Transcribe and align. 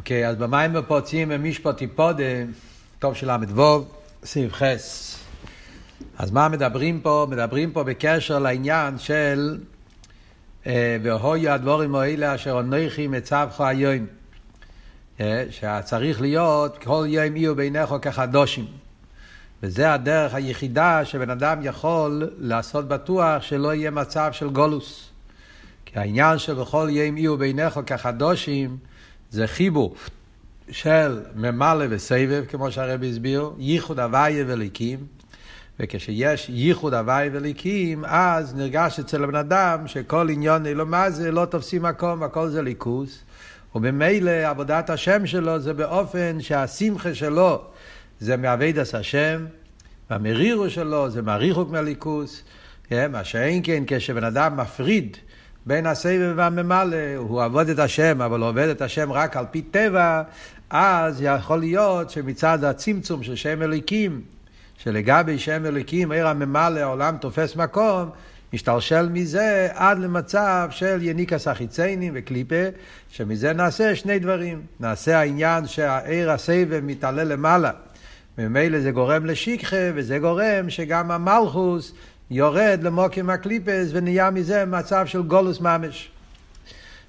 אוקיי, 0.00 0.28
אז 0.28 0.36
במים 0.36 0.72
פוצעים 0.86 1.28
במשפט 1.28 1.82
יפודה, 1.82 2.24
טוב 2.98 3.14
של 3.14 3.30
ל"ו, 3.30 3.84
סעיף 4.24 4.52
חס. 4.52 5.18
אז 6.18 6.30
מה 6.30 6.48
מדברים 6.48 7.00
פה? 7.00 7.26
מדברים 7.30 7.72
פה 7.72 7.84
בקשר 7.84 8.38
לעניין 8.38 8.98
של 8.98 9.58
אה, 10.66 10.96
והויו 11.02 11.52
הדבורים 11.52 11.94
האלה 11.94 12.34
אשר 12.34 12.60
אנכי 12.60 13.06
מצווך 13.06 13.60
היום. 13.60 14.06
אה, 15.20 15.44
שצריך 15.50 16.20
להיות 16.20 16.78
כל 16.78 17.04
יום 17.08 17.36
יהיו 17.36 17.54
בעיניך 17.56 17.94
כחדושים. 18.02 18.66
וזה 19.62 19.92
הדרך 19.92 20.34
היחידה 20.34 21.04
שבן 21.04 21.30
אדם 21.30 21.58
יכול 21.62 22.30
לעשות 22.38 22.88
בטוח 22.88 23.42
שלא 23.42 23.74
יהיה 23.74 23.90
מצב 23.90 24.30
של 24.32 24.48
גולוס. 24.48 25.10
כי 25.86 25.98
העניין 25.98 26.38
שבכל 26.38 26.88
יום 26.90 27.16
יהיו 27.16 27.36
בעיניך 27.36 27.80
כחדושים 27.86 28.76
זה 29.30 29.46
חיבור. 29.46 29.94
של 30.70 31.20
ממלא 31.34 31.84
וסבב, 31.90 32.44
כמו 32.48 32.72
שהרבי 32.72 33.10
הסביר, 33.10 33.50
ייחוד 33.58 34.00
הוויה 34.00 34.44
וליקים, 34.46 34.98
וכשיש 35.80 36.46
ייחוד 36.48 36.94
הוויה 36.94 37.30
וליקים, 37.32 38.04
אז 38.04 38.54
נרגש 38.54 39.00
אצל 39.00 39.24
הבן 39.24 39.34
אדם 39.34 39.88
שכל 39.88 40.28
עניון 40.30 40.66
אלו 40.66 40.86
מה 40.86 41.10
זה, 41.10 41.30
לא 41.30 41.44
תופסים 41.44 41.82
מקום, 41.82 42.22
הכל 42.22 42.48
זה 42.48 42.62
ליכוס, 42.62 43.18
וממילא 43.74 44.30
עבודת 44.30 44.90
השם 44.90 45.26
שלו 45.26 45.60
זה 45.60 45.72
באופן 45.74 46.40
שהשמחה 46.40 47.14
שלו 47.14 47.62
זה 48.20 48.36
מעבדת 48.36 48.94
השם, 48.94 49.46
והמרירו 50.10 50.70
שלו 50.70 51.10
זה 51.10 51.22
מהריחוק 51.22 51.70
מהליכוס, 51.70 52.42
כן? 52.88 53.12
מה 53.12 53.24
שאין 53.24 53.60
כן 53.64 53.82
כשבן 53.86 54.24
אדם 54.24 54.56
מפריד 54.56 55.16
בין 55.66 55.86
הסבב 55.86 56.32
והממלא, 56.36 57.16
הוא 57.16 57.42
עבוד 57.42 57.68
את 57.68 57.78
השם, 57.78 58.22
אבל 58.22 58.42
עובד 58.42 58.68
את 58.68 58.82
השם 58.82 59.12
רק 59.12 59.36
על 59.36 59.44
פי 59.50 59.62
טבע, 59.62 60.22
אז 60.70 61.22
יכול 61.22 61.58
להיות 61.58 62.10
שמצד 62.10 62.64
הצמצום 62.64 63.22
של 63.22 63.36
שם 63.36 63.62
אליקים, 63.62 64.20
שלגבי 64.76 65.38
שם 65.38 65.66
אליקים, 65.66 66.12
עיר 66.12 66.28
הממלא, 66.28 66.80
העולם 66.80 67.16
תופס 67.20 67.56
מקום, 67.56 68.10
משתלשל 68.52 69.08
מזה 69.08 69.68
עד 69.74 69.98
למצב 69.98 70.68
של 70.70 70.98
יניקס 71.02 71.48
החיציינים 71.48 72.12
וקליפה, 72.16 72.64
שמזה 73.10 73.52
נעשה 73.52 73.96
שני 73.96 74.18
דברים. 74.18 74.62
נעשה 74.80 75.18
העניין 75.18 75.66
שהעיר 75.66 76.30
הסבב 76.30 76.80
מתעלה 76.82 77.24
למעלה, 77.24 77.70
וממילא 78.38 78.80
זה 78.80 78.90
גורם 78.90 79.26
לשיקחה, 79.26 79.90
וזה 79.94 80.18
גורם 80.18 80.70
שגם 80.70 81.10
המלכוס 81.10 81.92
יורד 82.30 82.80
למוקים 82.82 83.30
הקליפס 83.30 83.88
ונהיה 83.92 84.30
מזה 84.30 84.64
מצב 84.64 85.06
של 85.06 85.22
גולוס 85.22 85.60
ממש. 85.60 86.10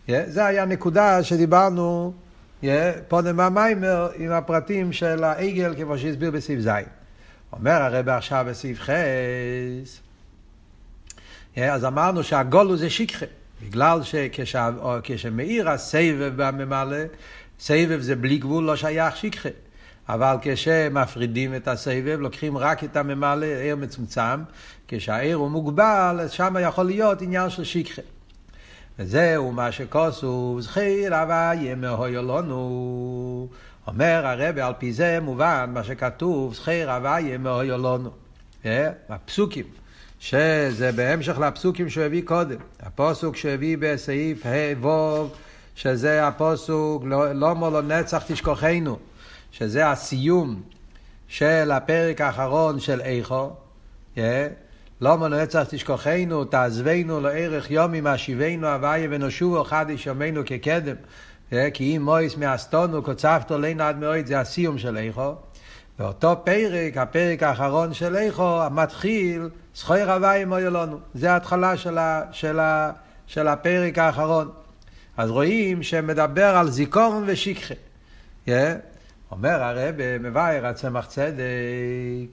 Yeah, 0.08 0.11
זה 0.27 0.45
היה 0.45 0.66
נקודה 0.66 1.23
שדיברנו 1.23 2.14
yeah, 2.64 2.66
פודם 3.08 3.38
במיימר 3.38 4.09
עם 4.16 4.31
הפרטים 4.31 4.94
של 4.94 5.23
העגל 5.23 5.75
כמו 5.75 5.97
שהסביר 5.97 6.31
בסעיף 6.31 6.59
ז'. 6.59 6.69
אומר 7.53 7.72
הרב 7.72 8.09
עכשיו 8.09 8.45
בסעיף 8.49 8.80
ח' 8.80 8.89
yeah, 11.55 11.59
אז 11.59 11.86
אמרנו 11.86 12.23
שהגולוס 12.23 12.80
זה 12.80 12.89
שיקחה. 12.89 13.25
בגלל 13.61 13.99
שכשמאיר 14.03 15.69
הסבב 15.69 16.33
בממלא, 16.36 16.97
סבב 17.59 17.99
זה 17.99 18.16
בלי 18.16 18.38
גבול 18.38 18.64
לא 18.64 18.75
שייך 18.75 19.17
שיקחה. 19.17 19.49
אבל 20.14 20.36
כשמפרידים 20.42 21.56
את 21.56 21.67
הסבב, 21.67 22.17
לוקחים 22.20 22.58
רק 22.58 22.84
את 22.84 22.98
הממלא, 22.98 23.45
עיר 23.45 23.76
מצומצם, 23.76 24.44
כשהעיר 24.88 25.36
הוא 25.36 25.50
מוגבל, 25.50 26.20
אז 26.22 26.31
שם 26.31 26.56
יכול 26.62 26.86
להיות 26.86 27.22
עניין 27.22 27.50
של 27.50 27.64
שכחה. 27.64 28.02
וזהו 29.00 29.52
מה 29.52 29.72
שכוסו, 29.72 30.58
זכיר 30.62 31.16
הוויה 31.16 31.76
מהויולונו. 31.76 33.48
אומר 33.88 34.22
הרבי, 34.26 34.62
על 34.62 34.73
פי 34.78 34.94
זה 34.94 35.20
מובן 35.22 35.70
מה 35.73 35.84
שכתוב, 35.84 36.54
זכיר 36.54 36.92
הוויה 36.92 37.38
מהויולונו. 37.38 38.09
הפסוקים, 39.09 39.66
שזה 40.20 40.92
בהמשך 40.92 41.39
לפסוקים 41.39 41.89
שהוא 41.89 42.04
הביא 42.04 42.21
קודם. 42.26 42.58
הפוסוק 42.80 43.36
שהביא 43.36 43.77
בסעיף 43.80 44.45
ה' 44.45 44.86
ו', 44.88 45.27
שזה 45.76 46.27
הפוסוק 46.27 47.04
לא 47.33 47.55
מולו 47.55 47.82
נצח 47.82 48.23
תשכוחנו. 48.27 49.11
שזה 49.52 49.89
הסיום 49.89 50.62
של 51.28 51.72
הפרק 51.72 52.22
האחרון 52.22 52.80
של 52.80 53.02
איכו, 53.02 53.50
yeah. 54.16 54.20
לא 55.02 55.17
מנצח 55.17 55.64
תשכוחנו, 55.70 56.45
תעזבנו 56.45 57.20
לערך 57.20 57.72
יומי 57.72 58.02
מהשיבנו 58.02 58.67
הוויה 58.67 59.08
ונושעו 59.12 59.62
אחד 59.62 59.86
ישומנו 59.89 60.42
כקדם. 60.45 60.95
Yeah, 61.52 61.56
כי 61.73 61.98
אם 61.98 62.02
מויס 62.02 62.38
מאסתונו 62.38 63.04
קוצבתו 63.04 63.58
לינו 63.58 63.84
עד 63.84 63.98
מאוד, 63.98 64.26
זה 64.26 64.39
הסיום 64.39 64.78
של 64.78 64.98
איכו. 64.98 65.34
ואותו 66.00 66.36
פרק, 66.44 66.98
הפרק 66.98 67.44
האחרון 67.44 67.94
של 67.94 68.16
איכו, 68.16 68.62
המתחיל, 68.62 69.50
זכוי 69.76 70.02
הוויה 70.02 70.45
מויו 70.45 70.72
לנו. 70.72 71.00
זה 71.14 71.32
ההתחלה 71.32 71.78
של, 71.78 71.98
ה, 71.98 72.22
של, 72.32 72.60
ה, 72.60 72.92
של 73.28 73.48
הפרק 73.48 73.98
האחרון. 73.98 74.50
אז 75.18 75.30
רואים 75.30 75.83
שמדבר 75.83 76.58
על 76.58 76.70
זיכרון 76.70 77.23
ושכחה. 77.28 77.73
אומר 79.31 79.64
הרב 79.64 79.95
מבאר 80.19 80.65
הצמח 80.65 81.05
צדק, 81.05 82.27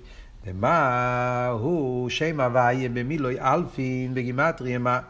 ומה 0.47 1.47
הוא 1.47 2.11
שם 2.11 2.41
הוויה 2.41 2.89
במילוי 2.89 3.41
אלפין 3.41 4.15
בגימטריה 4.15 4.79
מה? 4.79 5.01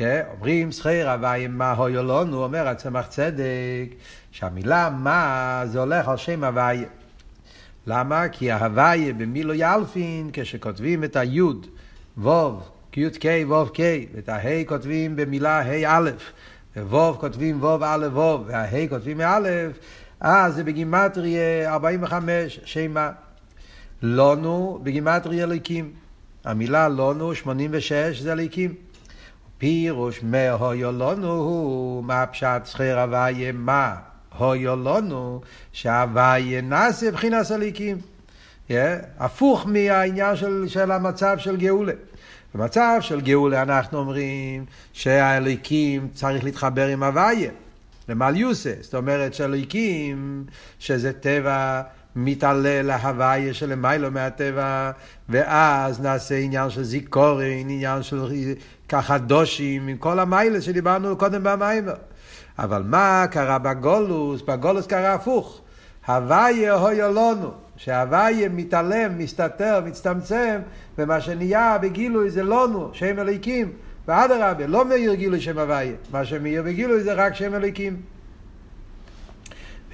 אומרים 0.00 0.72
שכיר 0.72 1.10
הוויה 1.10 1.48
מה 1.48 1.72
הויו 1.72 2.02
לנו, 2.02 2.44
אומר 2.44 2.68
הצמח 2.68 3.06
צדק, 3.06 3.94
שהמילה 4.30 4.90
מה 4.90 5.62
זה 5.66 5.80
הולך 5.80 6.08
על 6.08 6.16
שם 6.16 6.44
הוויה. 6.44 6.88
למה? 7.86 8.28
כי 8.28 8.50
ההוויה 8.50 9.12
במילוי 9.12 9.64
אלפין, 9.64 10.30
כשכותבים 10.32 11.04
את 11.04 11.16
היוד, 11.16 11.66
ווב, 12.18 12.70
קי"ק 12.90 13.24
ווב 13.46 13.70
ק, 13.74 13.80
ואת 14.14 14.28
ההי 14.28 14.64
כותבים 14.68 15.16
במילה 15.16 15.60
ה' 15.60 15.98
א', 15.98 16.10
וווב 16.76 17.16
כותבים 17.16 17.62
ווב 17.62 17.82
א' 17.82 18.06
ווב, 18.12 18.44
וההי 18.46 18.88
כותבים 18.88 19.18
מא', 19.18 19.38
אה, 20.24 20.50
זה 20.50 20.64
בגימטריה 20.64 21.72
45, 21.72 22.60
שמה. 22.64 23.10
לונו 24.02 24.80
בגימטריה 24.82 25.44
אליקים. 25.44 25.92
המילה 26.44 26.88
לונו 26.88 27.34
86 27.34 28.20
זה 28.20 28.32
אליקים. 28.32 28.74
פירוש 29.58 30.20
מהויו 30.22 30.92
לנו 30.92 31.32
הוא 31.32 32.04
מה 32.04 32.26
פשט 32.26 32.66
שכיר 32.66 33.00
הוויה 33.00 33.52
מה 33.52 33.94
הויו 34.38 34.76
לנו 34.76 35.40
שהוויה 35.72 36.60
נעשה 36.60 37.10
בחינת 37.10 37.50
אליקים. 37.50 37.98
הפוך 39.18 39.66
מהעניין 39.66 40.36
של, 40.36 40.64
של 40.68 40.90
המצב 40.90 41.38
של 41.38 41.56
גאולה. 41.56 41.92
במצב 42.54 42.98
של 43.00 43.20
גאולה 43.20 43.62
אנחנו 43.62 43.98
אומרים 43.98 44.64
שהאליקים 44.92 46.08
צריך 46.14 46.44
להתחבר 46.44 46.86
עם 46.86 47.02
הוויה. 47.02 47.50
למעל 48.08 48.36
יוסה, 48.36 48.72
זאת 48.80 48.94
אומרת 48.94 49.34
שאלוהיקים, 49.34 50.44
שזה 50.78 51.12
טבע 51.12 51.82
מתעלה 52.16 52.82
להוויה 52.82 53.54
שלמיילו 53.54 54.10
מהטבע, 54.10 54.90
ואז 55.28 56.00
נעשה 56.00 56.36
עניין 56.36 56.70
של 56.70 56.82
זיכורן, 56.82 57.68
עניין 57.68 58.02
של 58.02 58.24
ככה 58.88 59.18
דושים, 59.18 59.88
עם 59.88 59.96
כל 59.96 60.18
המיילה 60.18 60.60
שדיברנו 60.60 61.16
קודם 61.16 61.42
במים. 61.44 61.84
אבל 62.58 62.82
מה 62.86 63.24
קרה 63.30 63.58
בגולוס? 63.58 64.42
בגולוס 64.42 64.86
קרה 64.86 65.14
הפוך. 65.14 65.60
הוויה 66.06 66.74
הויה 66.74 67.08
לנו, 67.08 67.50
שהוויה 67.76 68.48
מתעלם, 68.48 69.18
מסתתר, 69.18 69.80
מצטמצם, 69.86 70.60
ומה 70.98 71.20
שנהיה 71.20 71.78
בגילוי 71.78 72.30
זה 72.30 72.42
לנו, 72.42 72.90
שם 72.92 73.18
אלוהיקים. 73.18 73.72
ואדרבה, 74.08 74.66
לא 74.66 74.84
מאיר 74.84 75.14
גילוי 75.14 75.40
שם 75.40 75.58
הוויה, 75.58 75.94
מה 76.12 76.24
שמאיר 76.24 76.62
בגילוי 76.62 77.02
זה 77.02 77.12
רק 77.12 77.34
שם 77.34 77.54
אלוקים. 77.54 78.02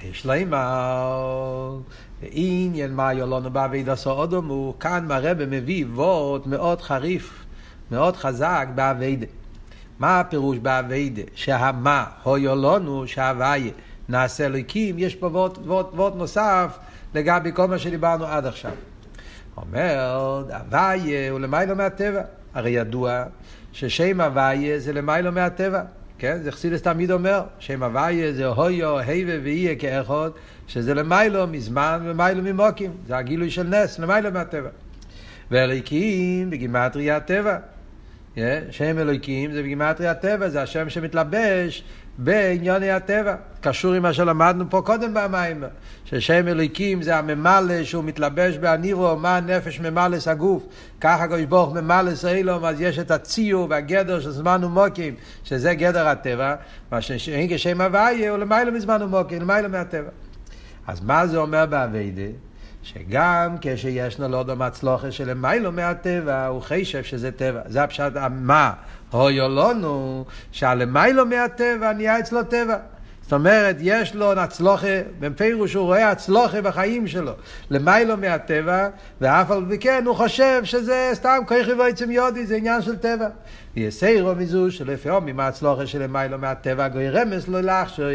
ויש 0.01 0.25
לימר, 0.25 1.77
ועניין 2.21 2.93
מה 2.93 3.13
יולונו 3.13 3.51
בעביד 3.51 3.89
עשו 3.89 4.23
אדום, 4.23 4.47
הוא 4.47 4.73
כאן 4.79 5.05
מראה 5.07 5.33
במביא 5.33 5.85
וורט 5.85 6.45
מאוד 6.45 6.81
חריף, 6.81 7.45
מאוד 7.91 8.15
חזק 8.15 8.67
בעבידה. 8.75 9.25
מה 9.99 10.19
הפירוש 10.19 10.57
בעבידה? 10.57 11.21
שהמה, 11.35 12.05
הו 12.23 12.37
יולונו, 12.37 13.07
שהוויה, 13.07 13.71
נעשה 14.09 14.45
אלוקים, 14.45 14.99
יש 14.99 15.15
פה 15.15 15.27
וורט 15.65 16.15
נוסף 16.15 16.77
לגבי 17.15 17.51
כל 17.53 17.67
מה 17.67 17.79
שדיברנו 17.79 18.25
עד 18.25 18.45
עכשיו. 18.45 18.71
אומר, 19.57 19.99
הוויה 20.49 21.31
הוא 21.31 21.39
למיילו 21.39 21.75
מהטבע. 21.75 22.21
הרי 22.53 22.69
ידוע 22.69 23.23
ששם 23.73 24.21
הוויה 24.21 24.79
זה 24.79 24.93
למיילו 24.93 25.31
מהטבע. 25.31 25.81
כן? 26.17 26.37
זה 26.43 26.51
חסידס 26.51 26.81
תמיד 26.81 27.11
אומר, 27.11 27.43
שם 27.59 27.83
הוויה 27.83 28.33
זה 28.33 28.45
הויו, 28.45 28.99
היבה 28.99 29.33
ויהיה 29.43 29.75
כאחד, 29.75 30.29
שזה 30.67 30.93
למיילו 30.93 31.47
מזמן 31.47 32.01
ומיילו 32.05 32.43
ממוקים. 32.43 32.91
זה 33.07 33.17
הגילוי 33.17 33.49
של 33.49 33.63
נס, 33.63 33.99
למיילו 33.99 34.31
מהטבע. 34.31 34.69
ואליקים 35.51 36.49
בגימטריה 36.49 37.17
הטבע. 37.17 37.57
שם 38.71 38.97
אלוקים 38.99 39.51
זה 39.51 39.63
בגימטריה 39.63 40.11
הטבע, 40.11 40.49
זה 40.49 40.61
השם 40.61 40.89
שמתלבש 40.89 41.83
בענייני 42.17 42.91
הטבע. 42.91 43.35
קשור 43.61 43.93
עם 43.93 44.03
מה 44.03 44.13
שלמדנו 44.13 44.65
פה 44.69 44.81
קודם 44.85 45.13
במים, 45.13 45.63
ששם 46.05 46.47
אלוקים 46.47 47.01
זה 47.01 47.17
הממלא 47.17 47.83
שהוא 47.83 48.03
מתלבש 48.03 48.57
בענירו, 48.57 49.15
מה 49.15 49.37
הנפש 49.37 49.79
ממלס 49.79 50.27
הגוף, 50.27 50.63
ככה 51.01 51.23
הקדוש 51.23 51.45
ברוך 51.45 51.73
ממלס 51.73 52.25
אילום, 52.25 52.65
אז 52.65 52.81
יש 52.81 52.99
את 52.99 53.11
הציור 53.11 53.67
והגדר 53.69 54.19
של 54.19 54.31
זמן 54.31 54.63
ומוקים, 54.63 55.15
שזה 55.43 55.73
גדר 55.73 56.07
הטבע, 56.07 56.55
מה 56.91 57.01
שאין 57.01 57.49
כשם 57.49 57.81
הוויה 57.81 58.29
הוא 58.31 58.37
למעלה 58.37 58.71
מזמן 58.71 59.01
ומוקים, 59.01 59.41
למעלה 59.41 59.67
מהטבע. 59.67 60.09
אז 60.87 61.01
מה 61.01 61.27
זה 61.27 61.37
אומר 61.37 61.65
באביידה? 61.65 62.50
שגם 62.83 63.55
כשיש 63.61 64.19
לו 64.19 64.27
לא 64.27 64.43
דומה 64.43 64.69
צלוחה 64.69 65.11
שלמיילו 65.11 65.71
מהטבע, 65.71 66.45
הוא 66.45 66.61
חשב 66.61 67.03
שזה 67.03 67.31
טבע. 67.31 67.61
זה 67.65 67.83
הפשט, 67.83 68.11
מה? 68.29 68.73
הויו 69.11 69.49
לנו, 69.49 70.25
שהלמיילו 70.51 71.25
מהטבע 71.25 71.93
נהיה 71.93 72.19
אצלו 72.19 72.43
טבע. 72.43 72.77
זאת 73.23 73.33
אומרת, 73.33 73.75
יש 73.79 74.15
לו 74.15 74.31
הצלוחה, 74.31 75.01
בפירוש 75.19 75.73
הוא 75.73 75.85
רואה 75.85 76.09
הצלוחה 76.09 76.61
בחיים 76.61 77.07
שלו, 77.07 77.31
למיילו 77.69 78.17
מהטבע, 78.17 78.89
ואף 79.21 79.51
על 79.51 79.65
פי 79.69 79.77
כן 79.77 80.03
הוא 80.05 80.15
חושב 80.15 80.61
שזה 80.63 81.11
סתם 81.13 81.37
כיכי 81.47 81.73
ועצם 81.73 82.11
יודי, 82.11 82.45
זה 82.45 82.55
עניין 82.55 82.81
של 82.81 82.97
טבע. 82.97 83.27
יסיירו 83.75 84.35
מזו 84.35 84.71
שלפעמים 84.71 85.27
עם 85.27 85.39
ההצלוחה 85.39 85.87
של 85.87 86.03
למיילו 86.03 86.37
מהטבע 86.37 86.87
גוי 86.87 87.09
רמז 87.09 87.47
לא 87.47 87.61
לחשוב 87.61 88.05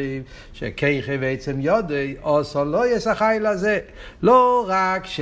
שכיכי 0.52 1.16
ועצם 1.20 1.60
יודי, 1.60 2.16
עושו 2.20 2.64
לא 2.64 2.86
ישחי 2.86 3.36
לזה. 3.40 3.78
לא 4.22 4.64
רק 4.68 5.06
ש... 5.06 5.20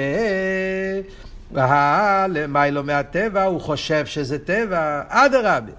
למיילו 2.29 2.83
מהטבע, 2.83 3.43
הוא 3.43 3.61
חושב 3.61 4.07
שזה 4.07 4.39
טבע, 4.39 5.03
אדרבה. 5.09 5.73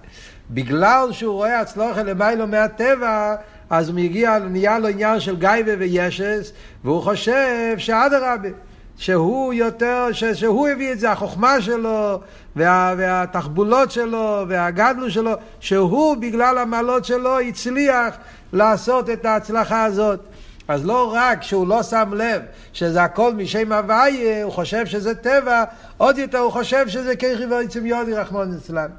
בגלל 0.50 1.08
שהוא 1.12 1.34
רואה 1.34 1.60
הצלוחה 1.60 2.04
למיילו 2.04 2.48
מהטבע, 2.48 3.36
אז 3.70 3.90
הוא 3.90 3.96
מגיע, 3.96 4.40
נהיה 4.40 4.80
לו 4.80 4.88
עניין 4.88 5.20
של 5.20 5.36
גייבה 5.36 5.72
וישס, 5.80 6.52
והוא 6.84 7.02
חושב 7.02 7.76
שאדרבה, 7.78 8.50
שהוא 8.98 9.54
יותר, 9.54 10.08
ש, 10.12 10.24
שהוא 10.24 10.68
הביא 10.68 10.92
את 10.92 11.00
זה, 11.00 11.12
החוכמה 11.12 11.62
שלו, 11.62 12.22
וה, 12.56 12.94
והתחבולות 12.98 13.92
שלו, 13.92 14.46
והגדלו 14.48 15.12
שלו, 15.12 15.32
שהוא 15.60 16.18
בגלל 16.18 16.58
המעלות 16.58 17.06
שלו 17.06 17.40
הצליח 17.40 18.16
לעשות 18.54 19.10
את 19.10 19.26
ההצלחה 19.26 19.84
הזאת. 19.84 20.20
אז 20.68 20.86
לא 20.86 21.14
רק 21.14 21.44
שהוא 21.44 21.68
לא 21.68 21.84
שם 21.84 22.12
לב 22.14 22.42
שזה 22.74 23.04
הכל 23.04 23.34
משם 23.34 23.72
הוויה, 23.72 24.44
הוא 24.44 24.52
חושב 24.52 24.86
שזה 24.86 25.16
טבע, 25.16 25.64
עוד 25.98 26.18
יותר 26.18 26.38
הוא 26.38 26.52
חושב 26.52 26.88
שזה 26.88 27.16
ככי 27.16 27.46
ועצם 27.50 27.86
יודי 27.86 28.14
רחמון 28.14 28.54
אצלם. 28.58 28.90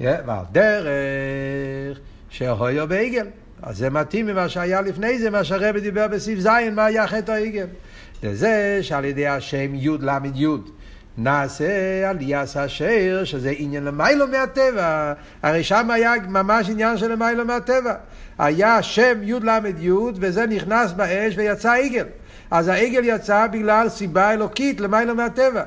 ועל 0.00 0.44
דרך 0.52 1.98
שהויו 2.30 2.88
בעגל. 2.88 3.26
אז 3.62 3.78
זה 3.78 3.90
מתאים 3.90 4.26
ממה 4.26 4.48
שהיה 4.48 4.80
לפני 4.80 5.18
זה, 5.18 5.30
מה 5.30 5.44
שהרבי 5.44 5.80
דיבר 5.80 6.08
בסעיף 6.08 6.38
ז', 6.38 6.48
מה 6.72 6.84
היה 6.84 7.06
חטא 7.06 7.32
העגל. 7.32 7.66
וזה 8.22 8.78
שעל 8.82 9.04
ידי 9.04 9.26
השם 9.26 9.74
י' 9.74 9.88
ל' 9.88 10.18
י' 10.34 10.46
נעשה 11.18 12.10
עליאס 12.10 12.56
אשר, 12.56 13.20
שזה 13.24 13.52
עניין 13.56 13.84
למיילו 13.84 14.26
מהטבע, 14.28 15.12
הרי 15.42 15.64
שם 15.64 15.90
היה 15.90 16.12
ממש 16.28 16.70
עניין 16.70 16.98
של 16.98 17.12
למיילו 17.12 17.44
מהטבע. 17.44 17.94
היה 18.38 18.82
שם 18.82 19.18
י' 19.22 19.32
ל' 19.32 19.60
י' 19.80 19.90
וזה 20.14 20.46
נכנס 20.46 20.92
באש 20.92 21.34
ויצא 21.36 21.72
עגל. 21.72 22.06
אז 22.50 22.68
העגל 22.68 23.00
יצא 23.04 23.46
בגלל 23.46 23.88
סיבה 23.88 24.32
אלוקית 24.32 24.80
למיילו 24.80 25.14
מהטבע. 25.14 25.62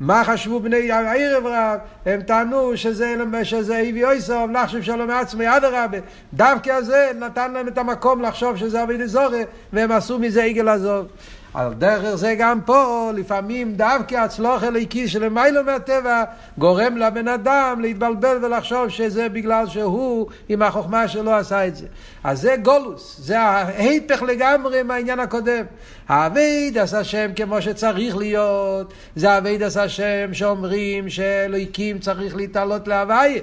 מה 0.00 0.24
חשבו 0.24 0.60
בני 0.60 0.92
הערב 0.92 1.46
רב? 1.46 1.78
הם 2.06 2.22
טענו 2.22 2.76
שזה, 2.76 3.14
שזה 3.42 3.78
הביא 3.78 4.06
אויסוב, 4.06 4.50
לחשוב 4.50 4.82
שלום 4.82 5.08
מעצמי, 5.08 5.56
אדרבה. 5.56 5.98
דווקא 6.34 6.70
הזה 6.70 7.10
נתן 7.18 7.52
להם 7.52 7.68
את 7.68 7.78
המקום 7.78 8.22
לחשוב 8.22 8.56
שזה 8.56 8.82
אבי 8.82 8.96
דזורי, 8.96 9.44
והם 9.72 9.92
עשו 9.92 10.18
מזה 10.18 10.42
עגל 10.44 10.68
עזוב. 10.68 11.06
על 11.54 11.74
דרך 11.74 12.14
זה 12.14 12.34
גם 12.38 12.60
פה, 12.60 13.10
לפעמים 13.14 13.74
דווקא 13.74 14.14
הצלוח 14.14 14.64
אליקי 14.64 15.08
של 15.08 15.28
מיילו 15.28 15.64
מהטבע 15.64 16.24
גורם 16.58 16.96
לבן 16.96 17.28
אדם 17.28 17.78
להתבלבל 17.80 18.44
ולחשוב 18.44 18.88
שזה 18.88 19.28
בגלל 19.28 19.66
שהוא 19.66 20.26
עם 20.48 20.62
החוכמה 20.62 21.08
שלו 21.08 21.32
עשה 21.32 21.66
את 21.66 21.76
זה. 21.76 21.86
אז 22.24 22.40
זה 22.40 22.56
גולוס, 22.62 23.20
זה 23.20 23.40
ההיפך 23.40 24.22
לגמרי 24.22 24.82
מהעניין 24.82 25.20
הקודם. 25.20 25.64
האבייד 26.08 26.78
עשה 26.78 26.98
השם 26.98 27.30
כמו 27.36 27.62
שצריך 27.62 28.16
להיות, 28.16 28.92
זה 29.16 29.30
האבייד 29.30 29.62
עשה 29.62 29.82
השם 29.82 30.34
שאומרים 30.34 31.08
שאלוהיקים 31.08 31.98
צריך 31.98 32.36
להתעלות 32.36 32.88
להוויה. 32.88 33.42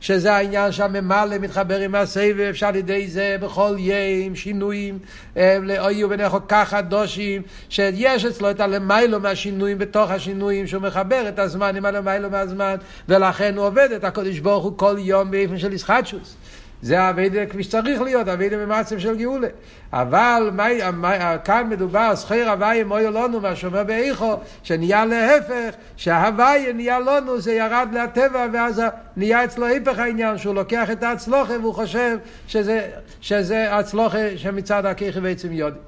שזה 0.00 0.32
העניין 0.32 0.72
שהממלא 0.72 1.38
מתחבר 1.38 1.80
עם 1.80 1.94
הסבב, 1.94 2.46
אפשר 2.50 2.66
על 2.66 2.76
ידי 2.76 3.08
זה 3.08 3.36
בכל 3.40 3.76
ים, 3.78 4.36
שינויים, 4.36 4.98
אה, 5.36 5.58
לאויו 5.62 6.08
בנכו 6.08 6.38
כך 6.48 6.74
הדושים, 6.74 7.42
שיש 7.68 8.24
אצלו 8.24 8.50
את 8.50 8.60
הלמיילו 8.60 9.20
מהשינויים 9.20 9.78
בתוך 9.78 10.10
השינויים, 10.10 10.66
שהוא 10.66 10.82
מחבר 10.82 11.28
את 11.28 11.38
הזמן 11.38 11.76
עם 11.76 11.84
הלמיילו 11.84 12.30
מהזמן, 12.30 12.76
ולכן 13.08 13.56
הוא 13.56 13.66
עובד 13.66 13.88
את 13.96 14.04
הקודש 14.04 14.38
ברוך 14.38 14.64
הוא 14.64 14.72
כל 14.78 14.96
יום 14.98 15.30
באיפן 15.30 15.58
של 15.58 15.72
ישחטשוס. 15.72 16.36
זה 16.82 17.00
האביידה 17.00 17.46
כפי 17.46 17.62
שצריך 17.62 18.00
להיות, 18.00 18.28
האביידה 18.28 18.56
במצב 18.56 18.98
של 18.98 19.16
גאולה. 19.16 19.48
אבל 19.92 20.50
מי, 20.52 20.90
מי, 20.92 21.08
כאן 21.44 21.66
מדובר, 21.70 22.14
זכיר 22.14 22.50
הוויה 22.50 22.84
מויו 22.84 23.10
לנו, 23.10 23.40
מה 23.40 23.56
שאומר 23.56 23.84
באיכו, 23.84 24.36
שנהיה 24.62 25.04
להפך, 25.04 25.74
שההוויה 25.96 26.72
נהיה 26.72 26.98
לנו, 27.00 27.40
זה 27.40 27.52
ירד 27.52 27.88
לטבע, 27.92 28.46
ואז 28.52 28.82
נהיה 29.16 29.44
אצלו 29.44 29.66
היפך 29.66 29.98
העניין, 29.98 30.38
שהוא 30.38 30.54
לוקח 30.54 30.90
את 30.90 31.02
ההצלוחה 31.02 31.58
והוא 31.60 31.74
חושב 31.74 32.18
שזה, 32.46 32.90
שזה 33.20 33.76
הצלוחה 33.76 34.36
שמצד 34.36 34.86
הכיכי 34.86 35.20
בעצם 35.20 35.52
יודי. 35.52 35.78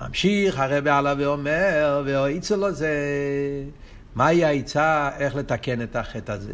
ממשיך 0.00 0.58
הרב 0.58 0.88
עלה 0.88 1.14
ואומר, 1.18 2.02
והעיצו 2.06 2.56
לו 2.56 2.72
זה, 2.72 2.94
מהי 4.14 4.44
העצה, 4.44 5.10
איך 5.18 5.36
לתקן 5.36 5.82
את 5.82 5.96
החטא 5.96 6.32
הזה? 6.32 6.52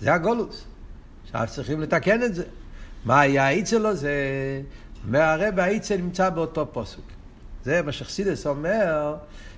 זה 0.00 0.14
הגולוס. 0.14 0.69
עכשיו 1.32 1.54
צריכים 1.54 1.80
לתקן 1.80 2.22
את 2.22 2.34
זה. 2.34 2.44
מה 3.04 3.20
היה 3.20 3.46
האיצל 3.46 3.94
זה? 3.94 4.12
מהרב 5.04 5.58
האיצל 5.58 5.96
נמצא 5.96 6.30
באותו 6.30 6.66
פוסוק. 6.72 7.04
זה 7.64 7.82
מה 7.82 7.92
שחסידס 7.92 8.46
אומר, 8.46 9.14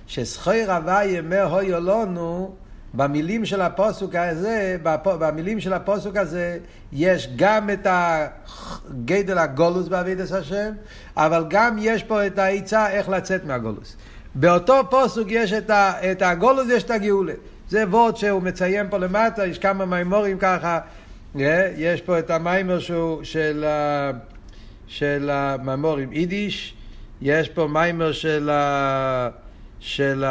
שזכוי 0.07 0.65
רבה 0.65 1.03
ימי 1.03 1.39
הויו 1.39 1.79
לנו, 1.79 2.55
במילים 2.93 3.45
של 3.45 3.61
הפוסוק 3.61 4.15
הזה, 4.15 4.77
במילים 5.03 5.59
של 5.59 5.73
הפוסוק 5.73 6.17
הזה, 6.17 6.57
יש 6.91 7.29
גם 7.35 7.69
את 7.69 7.87
הגדל 7.89 9.37
הגולוס 9.37 9.87
בעבידת 9.87 10.31
השם, 10.31 10.71
אבל 11.17 11.45
גם 11.49 11.75
יש 11.79 12.03
פה 12.03 12.27
את 12.27 12.39
העצה 12.39 12.89
איך 12.89 13.09
לצאת 13.09 13.45
מהגולוס. 13.45 13.95
באותו 14.35 14.81
פוסוק 14.89 15.27
יש 15.31 15.53
את, 15.53 15.69
ה, 15.69 16.11
את 16.11 16.21
הגולוס, 16.21 16.67
יש 16.69 16.83
את 16.83 16.91
הגאולה. 16.91 17.33
זה 17.69 17.83
וורד 17.87 18.17
שהוא 18.17 18.41
מציין 18.41 18.89
פה 18.89 18.97
למטה, 18.97 19.45
יש 19.45 19.59
כמה 19.59 19.85
מימורים 19.85 20.37
ככה 20.39 20.79
יש 21.35 22.01
פה 22.01 22.19
את 22.19 22.29
המיימר 22.29 22.79
שהוא 22.79 23.23
של, 23.23 23.65
של 24.87 25.29
הממורים 25.33 26.13
יידיש, 26.13 26.73
יש 27.21 27.49
פה 27.49 27.67
מיימר 27.67 28.11
של, 28.11 28.49
של, 29.79 30.25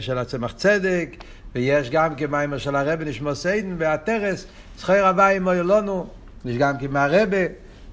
של 0.00 0.18
הצמח 0.18 0.52
צדק, 0.52 1.16
ויש 1.54 1.90
גם 1.90 2.14
כמיימר 2.14 2.58
של 2.58 2.76
הרבי 2.76 3.04
נשמע 3.04 3.34
סיידן 3.34 3.74
והטרס, 3.78 4.46
זכר 4.78 5.08
הוואי 5.08 5.38
מוילונו, 5.38 6.06
יש 6.44 6.56
גם 6.56 6.78
כמהרבה, 6.78 7.46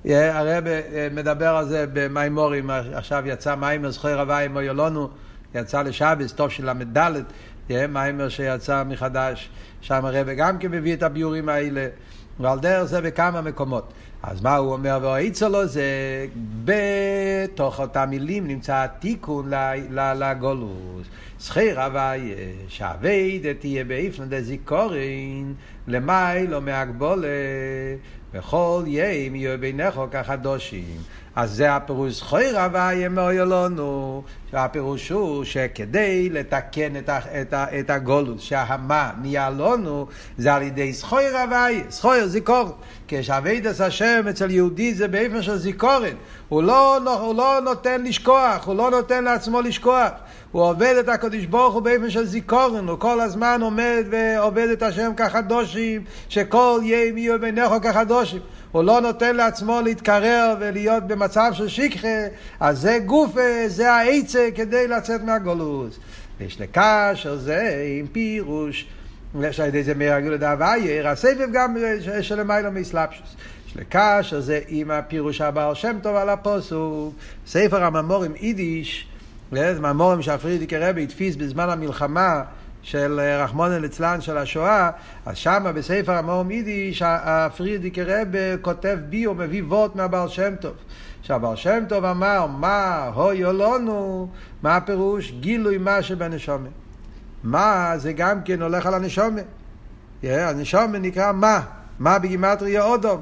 הרבה 0.05 0.71
מדבר 1.11 1.49
על 1.49 1.65
זה 1.67 1.85
במיימורים, 1.93 2.69
עכשיו 2.69 3.23
יצא 3.27 3.55
מיימר 3.55 3.91
זכר 3.91 4.19
הוואי 4.19 4.47
מוילונו, 4.47 5.09
יצא 5.55 5.81
לשבס, 5.81 6.35
ל"ד, 6.59 7.23
מיימר 7.69 8.29
שיצא 8.29 8.83
מחדש. 8.83 9.49
שם 9.81 10.05
הרבה 10.05 10.33
גם 10.33 10.57
כן 10.57 10.71
מביא 10.71 10.93
את 10.93 11.03
הביורים 11.03 11.49
האלה, 11.49 11.87
ועל 12.39 12.59
דרך 12.59 12.83
זה 12.83 13.01
בכמה 13.01 13.41
מקומות. 13.41 13.93
אז 14.23 14.41
מה 14.41 14.55
הוא 14.55 14.73
אומר? 14.73 14.99
והאיצו 15.01 15.49
לו 15.49 15.67
זה 15.67 15.83
בתוך 16.65 17.79
אותם 17.79 18.09
מילים 18.09 18.47
נמצא 18.47 18.75
התיקון 18.83 19.51
לגולוס. 19.91 21.07
שכיר 21.45 21.81
הוויה, 21.81 22.35
שהווידה 22.67 23.53
תהיה 23.53 23.83
באיפן 23.83 24.23
למי 25.87 26.47
לא 26.47 26.61
מהגבולה, 26.61 27.27
וכל 28.33 28.83
יהיה 28.87 29.57
בינךו 29.59 30.07
כחדושים. 30.11 30.97
אז 31.35 31.51
זה 31.51 31.75
הפירוש 31.75 32.13
זכויר 32.13 32.59
הוויה 32.59 33.09
מאויר 33.09 33.43
לנו, 33.43 34.23
שהפירוש 34.51 35.09
הוא 35.09 35.43
שכדי 35.43 36.29
לתקן 36.29 36.97
את, 36.97 37.09
את, 37.09 37.53
את 37.53 37.89
הגולוס, 37.89 38.41
שהמה 38.41 39.11
נהיה 39.21 39.49
לנו, 39.49 40.07
זה 40.37 40.53
על 40.53 40.61
ידי 40.61 40.93
זכויר 40.93 41.37
הוויה, 41.37 41.83
זכויר 41.89 42.27
זיכור. 42.27 42.69
כשאביידס 43.07 43.81
השם 43.81 44.25
אצל 44.29 44.51
יהודי 44.51 44.93
זה 44.93 45.07
באופן 45.07 45.41
של 45.41 45.57
זיכורן, 45.57 46.15
הוא 46.49 46.63
לא, 46.63 46.97
הוא 47.19 47.35
לא 47.35 47.59
נותן 47.63 48.03
לשכוח, 48.03 48.65
הוא 48.67 48.75
לא 48.75 48.91
נותן 48.91 49.23
לעצמו 49.23 49.61
לשכוח. 49.61 50.11
הוא 50.55 50.63
עובד 50.63 50.95
את 50.99 51.09
הקדוש 51.09 51.45
ברוך 51.45 51.73
הוא 51.73 51.81
באופן 51.81 52.09
של 52.09 52.25
זיכורן, 52.25 52.87
הוא 52.87 52.99
כל 52.99 53.21
הזמן 53.21 53.59
עומד 53.61 54.03
ועובד 54.09 54.67
את 54.69 54.83
השם 54.83 55.11
כחדושים, 55.17 56.03
שכל 56.29 56.79
יום 56.83 57.17
יהיו 57.17 57.41
ביניך 57.41 57.71
כחדושים. 57.81 58.39
הוא 58.71 58.83
לא 58.83 59.01
נותן 59.01 59.35
לעצמו 59.35 59.81
להתקרר 59.83 60.55
ולהיות 60.59 61.03
במצב 61.03 61.51
של 61.53 61.67
שכחה, 61.67 62.07
אז 62.59 62.79
זה 62.79 62.99
גוף, 63.05 63.35
זה 63.67 63.91
העצה 63.91 64.49
כדי 64.55 64.87
לצאת 64.87 65.23
מהגולוס. 65.23 65.99
יש 66.39 66.61
לקשר 66.61 67.35
זה 67.35 67.85
עם 67.99 68.07
פירוש, 68.07 68.85
שעל 69.51 69.67
ידי 69.67 69.83
זה 69.83 69.95
מרגל 69.95 70.29
לדאבייר, 70.29 71.07
הסבב 71.07 71.51
גם 71.53 71.77
של 72.21 72.43
מיילו 72.43 72.71
מסלפשוס. 72.71 73.35
יש 73.67 73.77
לקשר 73.77 74.39
זה 74.39 74.59
עם 74.67 74.91
הפירוש 74.91 75.41
הבעל 75.41 75.75
שם 75.75 75.97
טוב 76.03 76.15
על 76.15 76.29
הפוסוק. 76.29 77.13
ספר 77.47 77.83
הממורים 77.83 78.31
יידיש, 78.39 79.07
זה 79.51 79.79
ממורים 79.79 80.21
שהפרידיקי 80.21 80.77
רבי 80.77 81.03
התפיס 81.03 81.35
בזמן 81.35 81.69
המלחמה 81.69 82.43
של 82.81 83.19
רחמונן 83.43 83.81
ליצלן 83.81 84.21
של 84.21 84.37
השואה, 84.37 84.89
אז 85.25 85.37
שמה 85.37 85.71
בספר 85.71 86.11
המורם 86.11 86.51
יידיש, 86.51 87.01
הפרידיקי 87.05 88.03
רבי 88.03 88.37
כותב 88.61 88.97
בי 89.09 89.27
ומביא 89.27 89.63
וורט 89.63 89.95
מהבעל 89.95 90.27
שם 90.27 90.55
טוב. 90.55 90.73
שהבעל 91.21 91.55
שם 91.55 91.83
טוב 91.89 92.05
אמר, 92.05 92.45
מה 92.45 93.05
הויו 93.13 93.53
לנו, 93.53 94.29
מה 94.61 94.75
הפירוש? 94.75 95.31
גילוי 95.31 95.77
מה 95.77 96.01
שבנשומה. 96.01 96.69
מה 97.43 97.93
זה 97.97 98.13
גם 98.13 98.41
כן 98.43 98.61
הולך 98.61 98.85
על 98.85 98.93
הנשומה. 98.93 99.41
הנשומה 100.23 100.97
נקרא 100.99 101.31
מה, 101.31 101.61
מה 101.99 102.19
בגימטריה 102.19 102.83
אודום. 102.83 103.21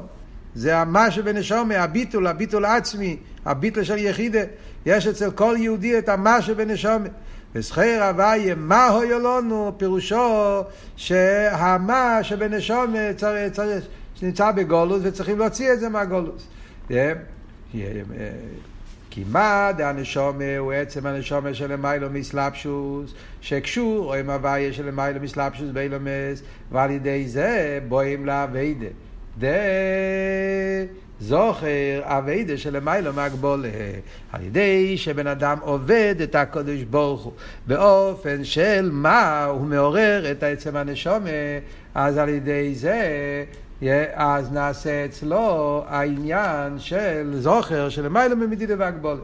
זה 0.56 0.78
המה 0.78 1.12
שבנשומה, 1.12 1.76
הביטול, 1.76 2.28
הביטול 2.28 2.66
עצמי, 2.66 3.18
הביטול 3.46 3.84
של 3.84 3.98
יחידה. 3.98 4.40
יש 4.86 5.08
אצל 5.08 5.32
כל 5.32 5.56
יהודי 5.58 5.98
את 5.98 6.10
המה 6.10 6.42
שבנשומה. 6.42 7.08
וסחיר 7.56 8.04
הוויה, 8.04 8.56
מה 8.56 8.88
הויו 8.88 9.20
לנו, 9.20 9.72
פירושו 9.78 10.62
שהמה 10.96 12.20
שבנשומה 12.22 13.14
צריך, 13.18 13.54
צריך, 13.54 13.86
שנמצא 14.16 14.52
בגולוס 14.52 15.02
וצריכים 15.04 15.40
להוציא 15.40 15.74
את 15.74 15.80
זה 15.80 15.90
מהגולוס. 15.90 16.48
כי 19.10 19.24
מה 19.32 19.72
דהנשומה 19.78 20.58
הוא 20.58 20.74
עצם 20.74 21.06
הנשומה 21.06 21.54
של 21.54 21.76
מיילו 21.76 22.10
מסלבשוס, 22.10 23.14
שקשור 23.42 24.14
עם 24.14 24.30
הוויה 24.30 24.74
של 24.74 24.92
מיילו 24.92 25.20
מסלבשוס 25.22 25.70
באילומס, 25.74 26.42
ועל 26.72 26.92
ידי 26.92 27.28
זה 27.28 27.80
בואים 27.88 28.26
לאביידה. 28.26 28.88
זוכר 31.20 32.02
אביידה 32.04 32.58
של 32.58 32.80
מיילו 32.80 33.14
מהגבולה. 33.14 33.70
על 34.32 34.42
ידי 34.42 34.98
שבן 34.98 35.28
אדם 35.28 35.58
עובד 35.62 36.16
את 36.24 36.36
הקודש 36.36 36.82
ברוך 36.82 37.24
הוא 37.24 37.34
באופן 37.68 38.44
של 38.44 38.90
מה 38.92 39.46
הוא 39.46 39.62
מעורר 39.62 40.32
את 40.32 40.44
עצם 40.44 40.76
הנשומה, 40.76 41.30
אז 41.96 42.18
על 42.18 42.30
ידי 42.30 42.76
זה 42.76 43.46
אז 44.14 44.52
נעשה 44.52 45.06
אצלו 45.06 45.84
העניין 45.88 46.80
של 46.80 47.32
זוכר, 47.40 47.90
של 47.90 48.08
מיילא 48.08 48.36
ממדידה 48.36 48.74
והגבולת. 48.78 49.20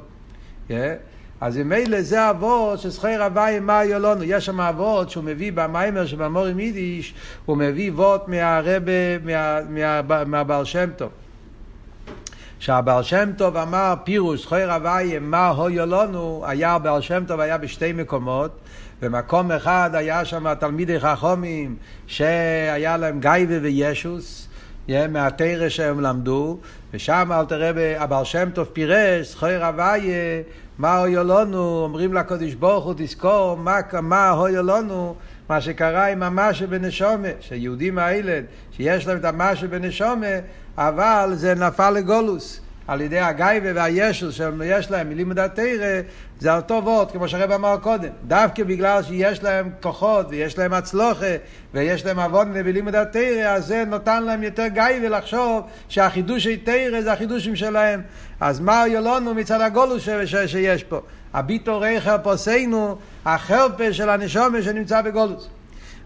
אז 1.42 1.58
ממילא 1.58 2.02
זה 2.02 2.30
אבות 2.30 2.80
ששכיר 2.80 3.24
הוואי 3.24 3.60
מה 3.60 3.84
יולונו. 3.84 4.24
יש 4.24 4.46
שם 4.46 4.62
אבות 4.62 5.10
שהוא 5.10 5.24
מביא 5.24 5.52
במיימר 5.56 6.06
שבמורים 6.06 6.60
יידיש, 6.60 7.14
הוא 7.46 7.58
מביא 7.58 7.92
אבות 7.92 8.28
מהרבה, 8.28 9.18
מה, 9.24 9.60
מה, 9.70 10.02
מה, 10.02 10.24
מהבעל 10.24 10.66
שם 10.66 10.90
טוב. 10.96 11.10
שהבעל 12.60 13.04
שם 13.04 13.30
טוב 13.38 13.58
אמר 13.58 13.94
פירוש 14.04 14.44
זכיר 14.44 14.74
הוואי 14.74 15.20
מה 15.20 15.48
הויו 15.48 15.86
לנו, 15.86 16.44
היה 16.48 16.72
הבעל 16.72 17.02
שם 17.02 17.24
טוב 17.28 17.40
היה 17.40 17.58
בשתי 17.58 17.94
מקומות. 17.94 18.52
במקום 19.02 19.52
אחד 19.52 19.90
היה 19.94 20.26
שם 20.26 20.54
תלמידי 20.54 21.00
חכומים 21.00 21.76
שהיה 22.08 22.98
להם 22.98 23.20
גייבה 23.20 23.56
וישוס, 23.62 24.48
מהתרא 25.10 25.70
שהם 25.70 26.00
למדו, 26.00 26.58
ושם 26.94 27.32
אל 27.32 27.46
תראה 27.46 28.04
הבעל 28.04 28.26
שם 28.26 28.50
טוב 28.54 28.68
פירש, 28.74 29.28
זכור 29.28 29.50
הוויה, 29.50 30.42
מה 30.80 30.98
הויו 30.98 31.24
לנו, 31.24 31.84
אומרים 31.84 32.14
לקדוש 32.14 32.54
ברוך 32.54 32.86
הוא, 32.86 32.94
תזכור 32.98 33.58
מה, 33.58 33.80
מה 34.02 34.30
הויו 34.30 34.64
לנו, 34.64 35.16
מה 35.50 35.62
שקרה 35.62 36.08
עם 36.08 36.24
המשה 36.24 36.68
בנשומה, 36.68 37.28
שיהודים 37.40 37.98
האלה, 37.98 38.40
שיש 38.72 39.08
להם 39.08 39.18
את 39.18 39.26
המשה 39.26 39.68
בנשומה, 39.68 40.26
אבל 40.78 41.32
זה 41.34 41.56
נפל 41.56 41.92
לגולוס. 41.92 42.62
על 42.90 43.02
ידי 43.02 43.20
הגייבה 43.20 43.70
והישוס 43.76 44.36
שיש 44.36 44.92
להם 44.92 45.10
מלימוד 45.10 45.40
התרא, 45.40 46.02
זה 46.40 46.56
אותו 46.56 46.82
וורט, 46.84 47.12
כמו 47.12 47.28
שהרב 47.28 47.52
אמר 47.52 47.78
קודם. 47.78 48.10
דווקא 48.28 48.64
בגלל 48.64 49.04
שיש 49.04 49.44
להם 49.44 49.70
כוחות 49.82 50.26
ויש 50.30 50.58
להם 50.58 50.74
הצלוחה 50.74 51.36
ויש 51.74 52.06
להם 52.06 52.20
עוון 52.20 52.54
בלימוד 52.54 52.96
התרא, 52.96 53.48
אז 53.48 53.66
זה 53.66 53.84
נותן 53.88 54.24
להם 54.24 54.44
יותר 54.44 54.68
גייבה 54.68 55.10
לחשוב 55.10 55.68
שהחידושי 55.90 56.58
תרא 56.58 57.02
זה 57.02 57.14
החידושים 57.14 57.56
שלהם. 57.56 58.02
אז 58.40 58.60
מה 58.60 58.84
יולונו 58.88 59.34
מצד 59.34 59.62
הגולוס 59.62 60.10
שיש 60.46 60.84
פה? 60.84 61.02
הביטו 61.34 61.80
ריחר 61.80 62.18
פוסנו, 62.24 62.98
החרפה 63.26 63.94
של 63.94 64.10
הנשומה 64.10 64.62
שנמצא 64.62 65.02
בגולוס. 65.02 65.50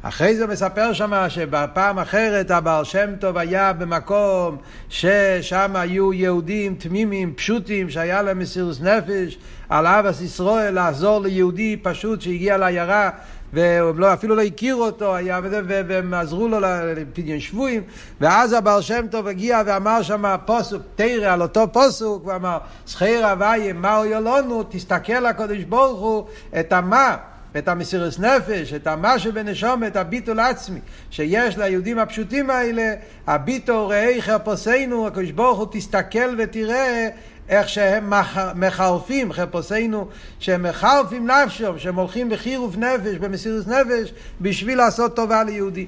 אחרי 0.06 0.36
זה 0.36 0.48
מספר 0.48 0.94
שם 0.94 1.30
שבפעם 1.30 2.00
אחרת 2.00 2.52
הבעל 2.52 2.84
שם 2.84 3.10
טוב 3.20 3.38
היה 3.38 3.74
במקום 3.74 4.58
ששם 4.90 5.76
היו 5.76 6.14
יהודים 6.14 6.76
תמימים, 6.76 7.34
פשוטים, 7.34 7.90
שהיה 7.90 8.22
להם 8.22 8.40
מסירוס 8.40 8.82
נפש, 8.82 9.38
על 9.70 9.88
אבס 9.88 10.22
ישראל 10.22 10.74
לעזור 10.74 11.22
ליהודי 11.22 11.78
פשוט 11.82 12.22
שהגיע 12.22 12.58
לעיירה 12.58 13.10
והם 13.54 14.00
לא, 14.00 14.14
אפילו 14.14 14.36
לא 14.36 14.42
הכירו 14.42 14.86
אותו, 14.86 15.16
היה, 15.16 15.40
והם 15.68 16.14
עזרו 16.14 16.48
לו 16.48 16.60
לפדיון 16.96 17.40
שבויים, 17.40 17.84
ואז 18.22 18.54
הבעל 18.54 18.82
שם 18.82 19.06
טוב 19.12 19.28
הגיע 19.28 19.62
ואמר 19.66 20.02
שם 20.02 20.36
פוסוק, 20.46 20.82
תרא 20.96 21.34
על 21.34 21.42
אותו 21.42 21.68
פוסוק, 21.72 22.28
ואמר, 22.28 22.58
זכיר 22.86 23.28
הוויה, 23.28 23.74
מהו 23.74 24.06
יולונו, 24.06 24.64
תסתכל 24.70 25.26
הקדוש 25.26 25.64
ברוך 25.64 26.00
הוא, 26.00 26.26
את 26.60 26.74
המה. 26.74 27.18
את 27.58 27.68
המסירות 27.68 28.20
נפש, 28.20 28.74
את 28.74 28.88
המה 28.88 29.20
שבנשום, 29.20 29.84
את 29.84 29.96
הביטול 29.96 30.40
עצמי, 30.40 30.80
שיש 31.10 31.58
ליהודים 31.58 32.00
הפשוטים 32.00 32.50
האלה, 32.50 32.94
הביטו 33.28 33.88
ראי 33.88 34.22
חרפוסינו, 34.22 35.08
הקדוש 35.08 35.32
ברוך 35.32 35.60
הוא 35.60 35.68
תסתכל 35.72 36.36
ותראה 36.38 37.10
איך 37.50 37.70
שהם 37.70 38.14
מחרפים, 38.56 39.34
חרפוסינו, 39.34 40.08
שהם 40.40 40.64
מחרפים 40.64 41.28
נפשם, 41.32 41.78
שהם 41.78 41.96
הולכים 41.96 42.30
בחירוף 42.30 42.78
נפש, 42.78 43.16
במסירות 43.16 43.68
נפש, 43.68 44.14
בשביל 44.42 44.78
לעשות 44.78 45.16
טובה 45.16 45.44
ליהודי. 45.44 45.88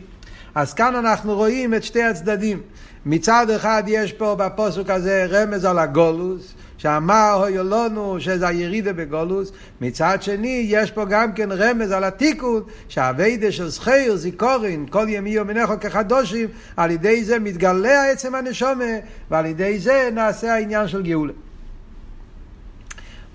אז 0.56 0.74
כאן 0.74 0.96
אנחנו 0.96 1.36
רואים 1.36 1.74
את 1.74 1.84
שתי 1.84 2.04
הצדדים. 2.04 2.62
מצד 3.06 3.50
אחד 3.50 3.84
יש 3.88 4.14
פה 4.14 4.36
בפוסק 4.36 4.90
הזה 4.90 5.26
רמז 5.30 5.66
על 5.66 5.80
הגולוס, 5.80 6.54
שאמר 6.86 7.32
הויולונו 7.34 8.18
שזה 8.20 8.48
הירידה 8.48 8.94
בגולוס, 8.94 9.52
מצד 9.82 10.18
שני 10.22 10.66
יש 10.70 10.92
פה 10.92 11.06
גם 11.06 11.34
כן 11.34 11.52
רמז 11.52 11.92
על 11.92 12.04
התיקון 12.04 12.64
שהאביידה 12.90 13.52
של 13.52 13.68
זכיר, 13.70 14.16
זיכורין, 14.16 14.86
כל 14.90 15.06
ימי 15.10 15.30
יומינך 15.30 15.70
כחדושים, 15.82 16.48
על 16.78 16.92
ידי 16.92 17.24
זה 17.24 17.40
מתגלה 17.40 18.12
עצם 18.12 18.36
הנשומה 18.36 18.94
ועל 19.32 19.46
ידי 19.46 19.80
זה 19.80 20.10
נעשה 20.14 20.54
העניין 20.54 20.88
של 20.88 21.04
גאולה. 21.04 21.34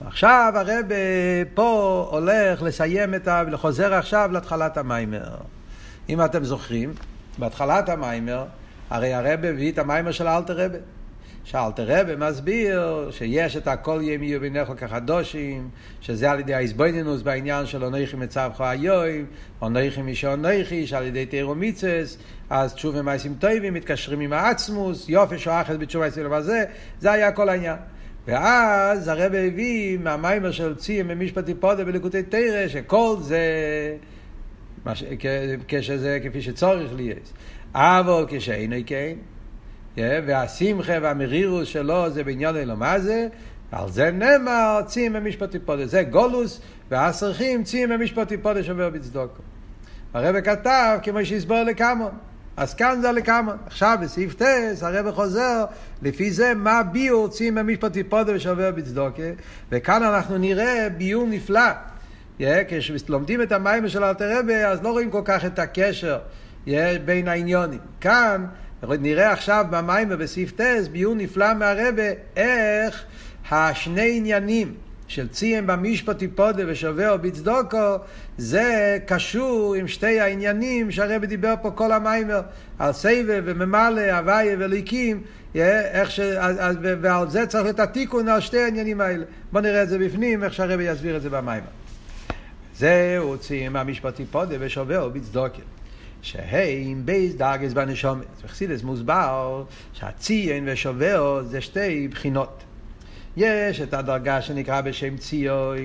עכשיו 0.07 0.53
הרב 0.57 0.87
פה 1.55 2.09
הולך 2.11 2.63
לסיים 2.63 3.15
את 3.15 3.29
ה... 3.29 3.43
וחוזר 3.53 3.95
עכשיו 3.95 4.31
להתחלת 4.33 4.77
המיימר. 4.77 5.37
אם 6.09 6.25
אתם 6.25 6.45
זוכרים, 6.45 6.93
בהתחלת 7.39 7.89
המיימר, 7.89 8.45
הרי 8.91 9.15
הרב 9.15 9.45
הביא 9.45 9.73
את 9.73 9.79
המיימר 9.79 10.13
של 10.13 10.29
אלתר 10.29 10.65
רבה. 10.65 10.79
שאלתר 11.51 11.85
רבי 11.89 12.13
מסביר 12.17 13.09
שיש 13.11 13.57
את 13.57 13.69
הכל 13.69 14.01
ימי 14.03 14.27
יבינך 14.27 14.73
כחדושים, 14.77 15.69
שזה 16.01 16.31
על 16.31 16.41
ידי 16.41 16.55
האיזבוינינוס 16.55 17.23
בעניין 17.23 17.67
של 17.67 17.85
אונכי 17.85 18.17
מצבך 18.17 18.61
היום, 18.61 19.25
אונכי 19.63 20.03
מי 20.03 20.15
שאונכי, 20.15 20.87
שעל 20.87 21.07
ידי 21.07 21.27
תירו 21.27 21.55
מיצס, 21.55 22.19
אז 22.51 22.75
תשובה 22.75 23.03
מייסים 23.03 23.35
טובים, 23.39 23.75
מתקשרים 23.75 24.21
עם 24.21 24.33
העצמוס, 24.33 25.09
יופי 25.09 25.39
שואחת 25.39 25.77
בתשובה 25.79 26.09
אצלנו 26.09 26.31
וזה, 26.31 26.65
זה 27.01 27.13
היה 27.13 27.33
כל 27.33 27.49
העניין. 27.49 27.77
ואז 28.27 29.09
הרב 29.09 29.35
הביא 29.35 29.99
מהמיימר 29.99 30.51
של 30.51 30.75
ציים 30.75 31.09
במשפטי 31.09 31.55
פודה 31.55 31.85
בליקוטי 31.85 32.23
תרא, 32.23 32.69
שכל 32.69 33.17
זה, 33.21 33.43
כשזה 35.69 36.19
כפי 36.25 36.43
שצורך 36.43 36.93
להיות. 36.97 37.33
אבל 37.75 38.25
כשאינו 38.29 38.77
כן, 38.87 39.15
והשמחה 39.97 40.93
והמרירוס 41.03 41.69
שלו 41.69 42.11
זה 42.11 42.25
בעניין 42.25 42.57
אלו 42.57 42.77
מה 42.77 43.01
זה, 43.01 43.29
ועל 43.73 43.91
זה 43.91 44.11
נאמר 44.11 44.81
צים 44.87 45.13
במשפטי 45.13 45.59
פודה. 45.59 45.87
זה 45.87 46.03
גולוס, 46.03 46.61
והסרחים 46.91 47.65
צים 47.65 47.89
במשפטי 47.89 48.37
פודה 48.37 48.63
שובר 48.63 48.91
בצדוקו. 48.91 49.43
הרב 50.15 50.41
כתב 50.41 50.99
כמו 51.03 51.25
שהסבור 51.25 51.63
לכמון. 51.63 52.11
אז 52.57 52.75
כאן 52.75 52.99
זה 53.01 53.13
לכמה. 53.13 53.55
עכשיו 53.67 53.99
בסעיף 54.03 54.35
טס 54.35 54.83
הרב 54.83 55.11
חוזר 55.11 55.65
לפי 56.03 56.31
זה 56.31 56.55
מה 56.55 56.83
ביור 56.83 57.29
צים 57.29 57.55
במשפטי 57.55 58.05
פודה 58.05 58.33
ושובר 58.37 58.71
בצדוקה, 58.71 59.23
וכאן 59.73 60.03
אנחנו 60.03 60.39
נראה 60.39 60.89
ביור 60.97 61.27
נפלא. 61.27 61.71
Yeah, 62.41 62.43
כשלומדים 62.69 63.43
את 63.43 63.53
המים 63.53 63.89
של 63.89 64.05
אלתר 64.05 64.39
רבי 64.39 64.55
אז 64.55 64.83
לא 64.83 64.91
רואים 64.91 65.11
כל 65.11 65.23
כך 65.25 65.45
את 65.45 65.59
הקשר 65.59 66.19
yeah, 66.67 66.71
בין 67.05 67.29
העניונים. 67.29 67.79
כאן 68.01 68.47
נראה 68.83 69.33
עכשיו 69.33 69.65
במים 69.71 70.09
ובסעיף 70.11 70.53
טס, 70.53 70.89
ביור 70.89 71.15
נפלא 71.15 71.55
מהרבה, 71.55 72.03
איך 72.37 73.05
השני 73.51 74.17
עניינים 74.17 74.75
של 75.09 75.29
ציין 75.29 75.67
במשפטי 75.67 76.29
פודה 76.29 76.63
ושווה 76.67 77.11
או 77.11 77.19
בצדוקו, 77.19 77.97
זה 78.39 78.99
קשור 79.07 79.75
עם 79.75 79.89
שתי 79.89 80.21
העניינים 80.21 80.91
שהרבי 80.91 81.27
דיבר 81.27 81.55
פה 81.63 81.71
כל 81.71 81.93
המיימר, 81.93 82.41
על 82.79 82.93
סבב 82.93 83.43
וממלא, 83.45 84.01
הוויה 84.01 84.57
וליקים, 84.59 85.23
איך 85.55 86.11
ש... 86.11 86.21
ועל 86.83 87.31
זה 87.31 87.47
צריך 87.47 87.69
את 87.69 87.81
התיקון 87.81 88.29
על 88.29 88.41
שתי 88.41 88.59
העניינים 88.59 89.01
האלה. 89.01 89.25
בואו 89.53 89.63
נראה 89.65 89.83
את 89.83 89.89
זה 89.89 89.99
בפנים, 89.99 90.45
איך 90.45 90.55
שהרבי 90.55 90.85
יסביר 90.85 91.17
את 91.17 91.23
זה 91.23 91.31
במיימר. 91.31 91.67
זהו 92.77 93.39
ציין 93.39 93.73
במשפטי 93.73 94.25
פודה 94.31 94.57
ושווה 94.61 94.99
או 94.99 95.11
בצדוקו. 95.11 95.61
שהם 96.23 97.03
בייס 97.05 97.35
דאגס 97.35 97.73
בנשומת. 97.73 98.27
בחסידס 98.45 98.83
מוסבר 98.83 99.65
שהציין 99.93 100.69
ושוברו 100.73 101.43
זה 101.43 101.61
שתי 101.61 102.09
בחינות. 102.09 102.63
יש 103.37 103.81
את 103.81 103.95
הדרגה 103.95 104.43
שנקרא 104.43 104.81
בשם 104.81 105.17
ציון, 105.17 105.77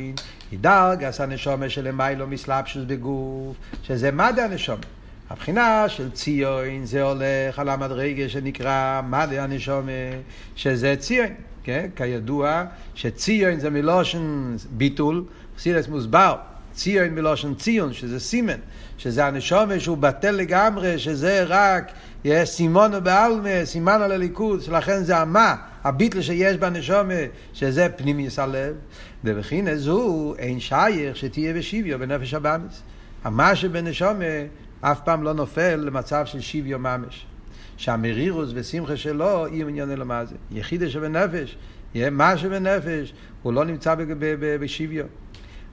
היא 0.51 0.59
דרגס 0.61 1.21
הנשומה 1.21 1.69
שלמיילו 1.69 2.27
מסלבשוס 2.27 2.83
בגוף, 2.87 3.55
שזה 3.83 4.11
מדה 4.11 4.45
הנשומה. 4.45 4.83
הבחינה 5.29 5.89
של 5.89 6.11
ציון 6.11 6.85
זה 6.85 7.03
הולך 7.03 7.59
על 7.59 7.69
המדרגה 7.69 8.29
שנקרא 8.29 9.01
מדה 9.01 9.43
הנשומה, 9.43 9.91
שזה 10.55 10.95
ציון. 10.99 11.29
כן? 11.63 11.89
כידוע 11.95 12.63
שציון 12.95 13.59
זה 13.59 13.69
מלושן 13.69 14.55
ביטול, 14.71 15.25
חסידס 15.57 15.87
מוסבר. 15.87 16.35
ציון 16.75 17.09
מלושן 17.09 17.53
ציון, 17.53 17.93
שזה 17.93 18.19
סימן, 18.19 18.59
שזה 18.97 19.25
הנשומה 19.25 19.79
שהוא 19.79 19.97
בטל 19.97 20.31
לגמרי, 20.31 20.99
שזה 20.99 21.43
רק 21.47 21.91
יש 22.25 22.49
סימונו 22.49 23.01
בעלמה, 23.01 23.65
סימן 23.65 24.01
על 24.01 24.11
הליכוד, 24.11 24.61
שלכן 24.61 25.03
זה 25.03 25.17
המה, 25.17 25.55
הביטל 25.83 26.21
שיש 26.21 26.57
בנשומה, 26.57 27.13
שזה 27.53 27.87
פנימיוס 27.95 28.39
הלב, 28.39 28.75
ובכין 29.23 29.75
זו 29.75 30.33
אין 30.37 30.59
שייך 30.59 31.17
שתהיה 31.17 31.53
בשוויו 31.53 31.99
בנפש 31.99 32.33
הבאמיס. 32.33 32.81
המה 33.23 33.55
שבנשומה 33.55 34.25
אף 34.81 34.99
פעם 35.03 35.23
לא 35.23 35.33
נופל 35.33 35.75
למצב 35.75 36.25
של 36.25 36.41
שוויו 36.41 36.79
ממש. 36.79 37.25
שהמרירוס 37.77 38.49
ושמחה 38.53 38.97
שלו 38.97 39.45
אי 39.45 39.61
עניין 39.61 39.91
אלו 39.91 40.05
מה 40.05 40.25
זה. 40.25 40.35
יחידה 40.51 40.89
שבנפש, 40.89 41.57
מה 42.11 42.37
שבנפש, 42.37 43.13
הוא 43.43 43.53
לא 43.53 43.65
נמצא 43.65 43.95
בשוויו. 44.61 45.05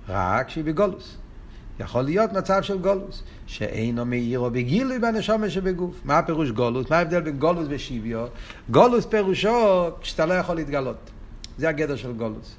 רק 0.08 0.48
שהיא 0.48 0.64
בגולוס. 0.64 1.16
יכול 1.80 2.02
להיות 2.02 2.32
מצב 2.32 2.62
של 2.62 2.78
גולוס, 2.78 3.22
שאינו 3.46 4.04
מאיר 4.04 4.38
או 4.38 4.50
בגילוי 4.50 4.98
בנשומה 4.98 5.50
שבגוף. 5.50 6.00
מה 6.04 6.18
הפירוש 6.18 6.50
גולוס? 6.50 6.90
מה 6.90 6.98
ההבדל 6.98 7.20
בין 7.20 7.38
גולוס 7.38 7.66
ושוויו? 7.70 8.26
גולוס 8.70 9.06
פירושו 9.06 9.90
כשאתה 10.00 10.26
לא 10.26 10.34
יכול 10.34 10.56
להתגלות. 10.56 11.10
זה 11.58 11.68
הגדר 11.68 11.96
של 11.96 12.12
גולוס. 12.12 12.56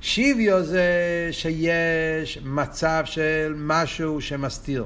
שוויו 0.00 0.62
זה 0.62 0.88
שיש 1.30 2.38
מצב 2.44 3.02
של 3.04 3.54
משהו 3.56 4.20
שמסתיר. 4.20 4.84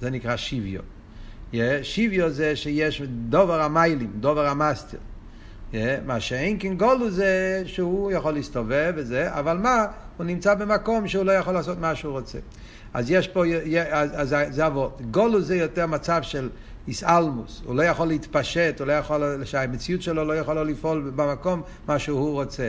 זה 0.00 0.10
נקרא 0.10 0.36
שוויו. 0.36 0.80
שוויו 1.82 2.30
זה 2.30 2.56
שיש 2.56 3.02
דובר 3.02 3.62
המיילים, 3.62 4.10
דובר 4.20 4.46
המסתיר. 4.46 5.00
מה 6.06 6.20
שאין 6.20 6.56
כן 6.60 6.74
גולוס 6.74 7.14
זה 7.14 7.62
שהוא 7.66 8.12
יכול 8.12 8.34
להסתובב 8.34 8.92
וזה, 8.96 9.34
אבל 9.34 9.56
מה? 9.56 9.86
הוא 10.16 10.26
נמצא 10.26 10.54
במקום 10.54 11.08
שהוא 11.08 11.24
לא 11.24 11.32
יכול 11.32 11.54
לעשות 11.54 11.78
מה 11.78 11.94
שהוא 11.94 12.12
רוצה. 12.12 12.38
אז 12.94 13.10
יש 13.10 13.28
פה, 13.28 13.44
אז, 13.90 14.10
אז 14.14 14.54
זה 14.54 14.66
אבות. 14.66 15.00
גולוס 15.10 15.44
זה 15.44 15.56
יותר 15.56 15.86
מצב 15.86 16.18
של 16.22 16.48
איסאלמוס, 16.88 17.62
הוא 17.64 17.74
לא 17.74 17.82
יכול 17.82 18.08
להתפשט, 18.08 18.80
הוא 18.80 18.86
לא 18.86 18.92
יכול, 18.92 19.44
שהמציאות 19.44 20.02
שלו 20.02 20.24
לא 20.24 20.32
יכולה 20.32 20.64
לפעול 20.64 21.12
במקום 21.16 21.62
מה 21.88 21.98
שהוא 21.98 22.32
רוצה. 22.32 22.68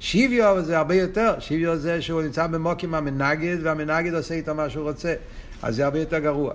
שיביו 0.00 0.56
זה 0.60 0.78
הרבה 0.78 0.94
יותר, 0.94 1.34
שיביו 1.38 1.76
זה 1.76 2.02
שהוא 2.02 2.22
נמצא 2.22 2.46
במוקים 2.46 2.94
המנגד, 2.94 3.56
והמנגד 3.62 4.14
עושה 4.14 4.34
איתו 4.34 4.54
מה 4.54 4.70
שהוא 4.70 4.88
רוצה. 4.88 5.14
אז 5.62 5.76
זה 5.76 5.84
הרבה 5.84 5.98
יותר 5.98 6.18
גרוע. 6.18 6.52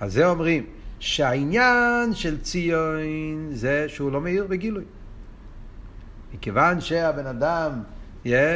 אז 0.00 0.12
זה 0.12 0.26
אומרים, 0.26 0.66
שהעניין 0.98 2.14
של 2.14 2.40
ציון 2.40 3.00
זה 3.52 3.84
שהוא 3.88 4.12
לא 4.12 4.20
מאיר 4.20 4.46
בגילוי. 4.46 4.84
מכיוון 6.34 6.80
שהבן 6.80 7.26
אדם 7.26 7.72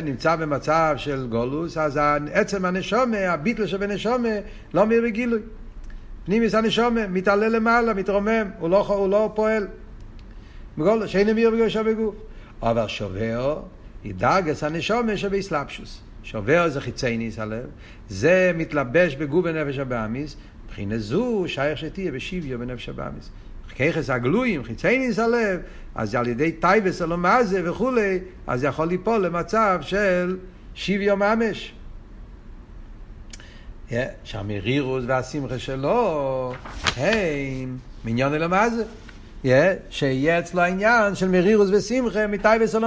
נמצא 0.03 0.37
במצב 0.37 0.95
של 0.97 1.27
גולוס, 1.31 1.77
אז 1.77 2.01
עצם 2.33 2.65
הנשומה, 2.65 3.19
הביטל 3.19 3.67
שבנשומה, 3.67 4.29
לא 4.75 4.87
מאיר 4.87 5.03
בגילוי. 5.05 5.41
פנימיס 6.25 6.55
הנשומה, 6.55 7.07
מתעלה 7.07 7.49
למעלה, 7.49 7.95
מתרומם, 7.95 8.51
הוא 8.59 8.71
לא, 8.71 8.87
הוא 8.87 9.09
לא 9.09 9.33
פועל. 9.35 9.67
בגולוס, 10.79 11.11
שאין 11.11 11.35
מאיר 11.35 11.51
בגילוי 11.51 11.71
שבגוף. 11.71 12.15
אבל 12.63 12.89
שובר, 12.89 13.63
ידרגס 14.05 14.65
הנשומה 14.65 15.17
שבאסלאפשוס. 15.17 16.01
שובר 16.23 16.69
זה 16.69 16.81
חיצי 16.81 17.17
ניס 17.17 17.39
הלב, 17.39 17.67
זה 18.09 18.53
מתלבש 18.55 19.15
בגוף 19.15 19.45
ונפש 19.49 19.79
הבאמיס, 19.79 20.37
מבחינה 20.65 20.99
זו 20.99 21.45
שייך 21.47 21.79
שתהיה 21.79 22.13
בשוויו 22.13 22.59
בנפש 22.59 22.89
הבאמיס. 22.89 23.31
ככס 23.81 24.11
הגלויים, 24.11 24.65
חיצי 24.65 24.99
ניס 24.99 25.19
הלב, 25.19 25.61
אז 25.95 26.15
על 26.15 26.29
ידי 26.29 26.53
טייבס 26.53 27.03
אלו 27.03 27.17
מה 27.17 27.45
זה 27.45 27.71
וכולי, 27.71 28.19
אז 28.47 28.65
יכול 28.65 28.89
ליפול 28.89 29.27
למצב 29.27 29.79
של 29.83 30.39
שוויו 30.75 31.17
ממש. 31.17 31.73
Yeah, 33.89 33.93
שהמרירוס 34.25 35.05
והשמחה 35.07 35.59
שלו 35.59 36.53
הם 36.97 37.79
מניין 38.05 38.35
אלו 38.35 38.49
מה 38.49 38.71
זה. 38.71 38.83
Yeah, 38.83 39.10
שיהיה 39.91 40.39
אצלו 40.39 40.61
העניין 40.61 41.15
של 41.15 41.29
מרירוס 41.29 41.71
ושמחה 41.73 42.27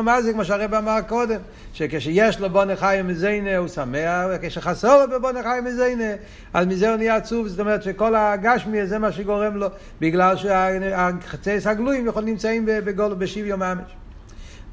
מה 0.04 0.22
זה, 0.22 0.34
כמו 0.34 0.46
שהרב 0.46 0.74
אמר 0.74 1.00
קודם, 1.08 1.39
שכשיש 1.74 2.39
לו 2.39 2.50
בונה 2.50 2.76
חי 2.76 3.00
מזיינה 3.04 3.58
הוא 3.58 3.68
שמח, 3.68 4.26
וכשחסר 4.32 5.06
לו 5.06 5.12
בבונה 5.12 5.44
חי 5.44 5.60
מזיינה, 5.63 6.13
אז 6.54 6.68
מזה 6.68 6.89
הוא 6.89 6.98
נהיה 6.98 7.16
עצוב, 7.16 7.48
זאת 7.48 7.60
אומרת 7.60 7.84
שכל 7.84 8.16
הגשמי 8.16 8.88
זה 8.88 9.00
מה 9.00 9.12
שגורם 9.12 9.58
לו, 9.58 9.68
בגלל 10.02 10.38
שהחצי 10.38 11.58
הגלויים 11.66 12.08
יכולים 12.08 12.30
נמצאים 12.30 12.66
בגול, 12.66 13.13
בשוויון 13.13 13.60
ממש. 13.60 13.92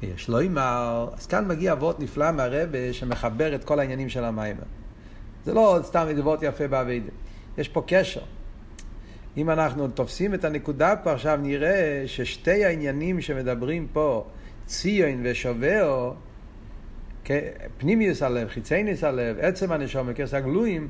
יש 0.01 0.29
לו 0.29 0.39
אימר, 0.39 1.07
אז 1.17 1.27
כאן 1.27 1.47
מגיע 1.47 1.71
אבות 1.71 1.99
נפלא 1.99 2.31
מהרבה 2.31 2.93
שמחבר 2.93 3.55
את 3.55 3.63
כל 3.63 3.79
העניינים 3.79 4.09
של 4.09 4.23
המים. 4.23 4.55
זה 5.45 5.53
לא 5.53 5.79
סתם 5.83 6.07
אבות 6.19 6.43
יפה 6.43 6.67
באביידה, 6.67 7.11
יש 7.57 7.69
פה 7.69 7.83
קשר. 7.87 8.21
אם 9.37 9.49
אנחנו 9.49 9.87
תופסים 9.87 10.33
את 10.33 10.45
הנקודה 10.45 10.95
פה 10.95 11.11
עכשיו 11.11 11.39
נראה 11.41 12.03
ששתי 12.05 12.65
העניינים 12.65 13.21
שמדברים 13.21 13.87
פה, 13.93 14.25
ציון 14.65 15.21
ושובעו, 15.23 16.13
פנימיוס 17.77 18.23
הלב, 18.23 18.47
חיצייניס 18.47 19.03
הלב, 19.03 19.39
עצם 19.39 19.71
הנשום 19.71 20.07
וכס 20.09 20.33
הגלויים, 20.33 20.87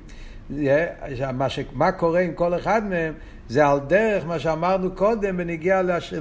מה, 1.74 1.92
קורה 1.92 2.20
עם 2.20 2.34
כל 2.34 2.56
אחד 2.56 2.90
מהם 2.90 3.14
זה 3.50 3.68
על 3.68 3.80
דרך 3.80 4.26
מה 4.26 4.40
שאמרנו 4.40 4.92
קודם 4.96 5.38
בנגיע, 5.38 5.82
לש, 5.82 6.14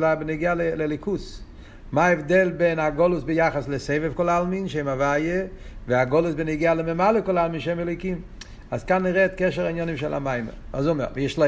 לליכוס. 0.52 1.42
מה 1.92 2.06
ההבדל 2.06 2.50
בין 2.50 2.78
הגולוס 2.78 3.22
ביחס 3.22 3.68
לסבב 3.68 4.12
כל 4.14 4.28
העלמין, 4.28 4.68
שם 4.68 4.88
הוויה, 4.88 5.44
והגולוס 5.86 6.34
בנגיע 6.34 6.74
לממלא 6.74 7.20
כל 7.20 7.38
העלמין, 7.38 7.60
שם 7.60 7.80
אליקים. 7.80 8.20
אז 8.70 8.84
כאן 8.84 9.02
נראה 9.02 9.24
את 9.24 9.32
קשר 9.36 9.66
העניינים 9.66 9.96
של 9.96 10.14
המים. 10.14 10.46
אז 10.72 10.86
הוא 10.86 10.92
אומר, 10.92 11.06
ויש 11.14 11.38
לו 11.38 11.44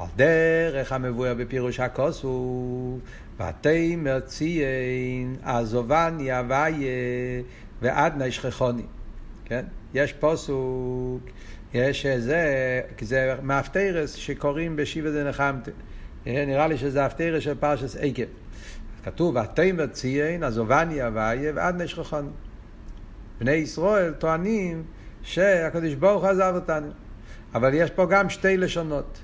על 0.00 0.06
דרך 0.16 0.92
המבואר 0.92 1.34
בפירוש 1.34 1.80
הכוס 1.80 2.22
הוא 2.22 2.98
ותאמר 3.36 4.20
ציין 4.20 5.36
עזובני 5.42 6.32
הוויה 6.32 7.42
ועד 7.82 8.22
נשכחוני. 8.22 8.82
כן? 9.44 9.64
יש 9.94 10.12
פוסוק, 10.12 11.22
יש 11.74 12.06
זה, 12.06 12.80
זה 13.00 13.34
מאפטרס 13.42 14.14
שקוראים 14.14 14.76
בשיבה 14.76 15.10
דנחמתה. 15.10 15.70
נראה 16.26 16.66
לי 16.66 16.78
שזה 16.78 17.06
אפטרס 17.06 17.42
של 17.42 17.54
פרשס 17.54 17.96
עקב. 17.96 18.22
כתוב 19.04 19.36
ותאמר 19.36 19.86
ציין 19.86 20.42
עזובני 20.42 21.02
הוויה 21.02 21.52
ועד 21.54 21.82
נשכחוני. 21.82 22.30
בני 23.40 23.52
ישראל 23.52 24.12
טוענים 24.12 24.82
שהקדוש 25.22 25.94
ברוך 25.94 26.22
הוא 26.22 26.30
עזב 26.30 26.52
אותנו. 26.54 26.88
אבל 27.54 27.74
יש 27.74 27.90
פה 27.90 28.06
גם 28.06 28.30
שתי 28.30 28.56
לשונות. 28.56 29.20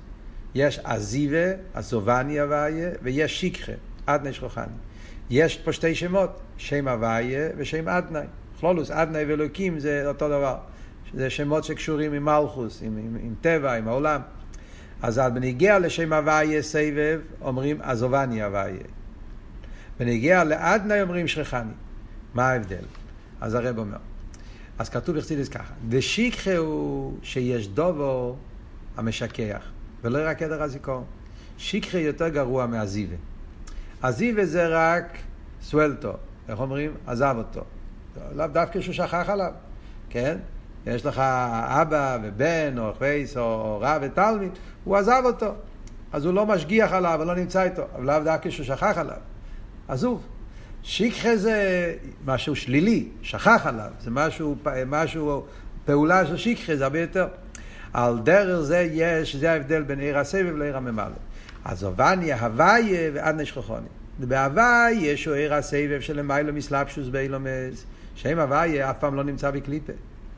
יש 0.57 0.79
עזיבה, 0.83 1.51
עזובני 1.73 2.39
הוויה, 2.39 2.89
ויש 3.01 3.39
שיקחה, 3.39 3.71
עדני 4.07 4.33
שכוחני. 4.33 4.65
יש 5.29 5.57
פה 5.57 5.73
שתי 5.73 5.95
שמות, 5.95 6.39
שם 6.57 6.87
הוויה 6.87 7.49
ושם 7.57 7.87
עדני. 7.87 8.19
כלולוס, 8.59 8.91
עדני 8.91 9.25
ואלוקים 9.25 9.79
זה 9.79 10.07
אותו 10.07 10.27
דבר. 10.27 10.57
זה 11.13 11.29
שמות 11.29 11.63
שקשורים 11.63 12.13
עם 12.13 12.25
מלכוס, 12.25 12.81
עם, 12.81 12.97
עם, 12.97 13.17
עם 13.21 13.33
טבע, 13.41 13.73
עם 13.73 13.87
העולם. 13.87 14.21
אז 15.01 15.21
בנגיע 15.33 15.79
לשם 15.79 16.13
הוויה 16.13 16.61
סבב, 16.61 17.19
אומרים 17.41 17.81
עזובני 17.81 18.43
הוויה. 18.43 18.87
בנגיע 19.99 20.43
לעדני 20.43 21.01
אומרים 21.01 21.27
שכחני. 21.27 21.71
מה 22.33 22.49
ההבדל? 22.49 22.85
אז 23.41 23.53
הרב 23.53 23.79
אומר. 23.79 23.97
אז 24.79 24.89
כתוב 24.89 25.17
בחסידס 25.17 25.49
ככה, 25.49 25.73
ושיקחה 25.89 26.57
הוא 26.57 27.17
שיש 27.23 27.67
דובו 27.67 28.35
המשכח. 28.97 29.76
ולא 30.03 30.19
רק 30.23 30.41
עדר 30.41 30.63
הזיכרון. 30.63 31.03
שיקחה 31.57 31.97
יותר 31.97 32.27
גרוע 32.27 32.65
מהזיווה. 32.65 33.17
הזיווה 34.03 34.45
זה 34.45 34.67
רק 34.67 35.17
סוולטו, 35.61 36.13
איך 36.49 36.59
אומרים? 36.59 36.91
עזב 37.07 37.35
אותו. 37.37 37.61
לאו 38.35 38.47
דווקא 38.47 38.81
שהוא 38.81 38.93
שכח 38.93 39.29
עליו, 39.29 39.51
כן? 40.09 40.37
יש 40.85 41.05
לך 41.05 41.19
אבא 41.65 42.17
ובן, 42.23 42.75
או 42.77 42.93
חייס, 42.99 43.37
או 43.37 43.79
רב 43.81 44.01
ותלמיד, 44.05 44.51
הוא 44.83 44.97
עזב 44.97 45.21
אותו. 45.25 45.53
אז 46.13 46.25
הוא 46.25 46.33
לא 46.33 46.45
משגיח 46.45 46.91
עליו, 46.91 47.19
ולא 47.21 47.35
נמצא 47.35 47.63
איתו, 47.63 47.83
אבל 47.95 48.05
לאו 48.05 48.23
דווקא 48.23 48.49
שהוא 48.49 48.65
שכח 48.65 48.97
עליו. 48.97 49.17
עזוב. 49.87 50.23
שיקחה 50.83 51.37
זה 51.37 51.93
משהו 52.25 52.55
שלילי, 52.55 53.07
שכח 53.21 53.61
עליו, 53.65 53.91
זה 53.99 54.11
משהו, 54.11 54.55
משהו 54.87 55.45
פעולה 55.85 56.25
של 56.25 56.37
שיקחה, 56.37 56.75
זה 56.75 56.83
הרבה 56.83 57.01
יותר. 57.01 57.27
על 57.93 58.19
דרך 58.23 58.59
זה 58.59 58.87
יש, 58.91 59.35
זה 59.35 59.51
ההבדל 59.51 59.83
בין 59.83 59.99
עיר 59.99 60.17
הסבב 60.17 60.55
לעיר 60.55 60.77
הממלא. 60.77 61.15
אז 61.65 61.83
אובניה, 61.83 62.39
הוויה 62.39 63.11
ועד 63.13 63.41
נשכחוני. 63.41 63.87
בהוויה 64.19 64.91
יש 64.91 65.27
עיר 65.27 65.53
הסבב 65.53 66.01
של 66.01 66.19
למיילו 66.19 66.53
מסלבשוס 66.53 67.07
באילומס, 67.07 67.85
שם 68.15 68.39
הוויה 68.39 68.89
אף 68.89 68.99
פעם 68.99 69.15
לא 69.15 69.23
נמצא 69.23 69.51
בקליפה. 69.51 69.93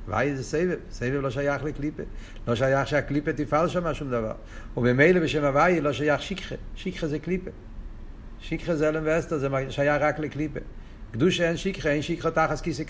הוויה 0.07 0.35
זה 0.35 0.43
סבב, 0.43 0.77
סבב 0.91 1.21
לא 1.21 1.29
שייך 1.29 1.63
לקליפה. 1.63 2.03
לא 2.47 2.55
שייך 2.55 2.87
שהקליפה 2.87 3.33
תפעל 3.33 3.67
שם 3.67 3.93
שום 3.93 4.11
דבר. 4.11 4.33
וממילא 4.77 5.19
בשם 5.19 5.43
הוויה 5.43 5.81
לא 5.81 5.93
שייך 5.93 6.21
שיקחה, 6.21 6.55
שיקחה 6.75 7.07
זה 7.07 7.19
קליפה. 7.19 7.49
שיקחה 8.41 8.75
זה 8.75 8.89
אלם 8.89 9.01
ואסתר, 9.05 9.37
זה 9.37 9.47
שייך 9.69 10.01
רק 10.01 10.19
לקליפה. 10.19 10.59
קדושה 11.11 11.47
אין 11.47 11.57
שיקחה, 11.57 11.89
אין 11.89 12.01
שיקחה 12.01 12.31
תחס 12.31 12.61
כיסא 12.61 12.83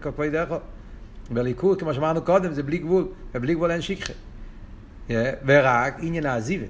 כבוי 0.00 0.30
דרכו. 0.30 0.56
בליכוד, 1.30 1.80
כמו 1.80 1.94
שאמרנו 1.94 2.22
קודם, 2.22 2.52
זה 2.52 2.62
בלי 2.62 2.78
גבול, 2.78 3.08
ובלי 3.34 3.54
גבול 3.54 3.70
אין 3.70 3.80
שיקחה. 3.80 4.12
ורק 5.46 5.94
עניין 6.00 6.26
העזיבה. 6.26 6.66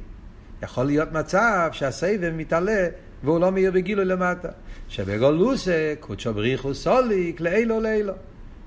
יכול 0.63 0.85
להיות 0.85 1.13
מצב 1.13 1.69
שהסבב 1.73 2.33
מתעלה 2.37 2.89
והוא 3.25 3.41
לא 3.41 3.53
מאיר 3.53 3.71
בגילוי 3.73 4.05
למטה. 4.05 4.49
שבגולוסה, 4.89 5.95
קודשו 6.01 6.35
בריחו 6.35 6.75
סוליק, 6.75 7.41
לאילו 7.41 7.81
לאילו. 7.81 8.13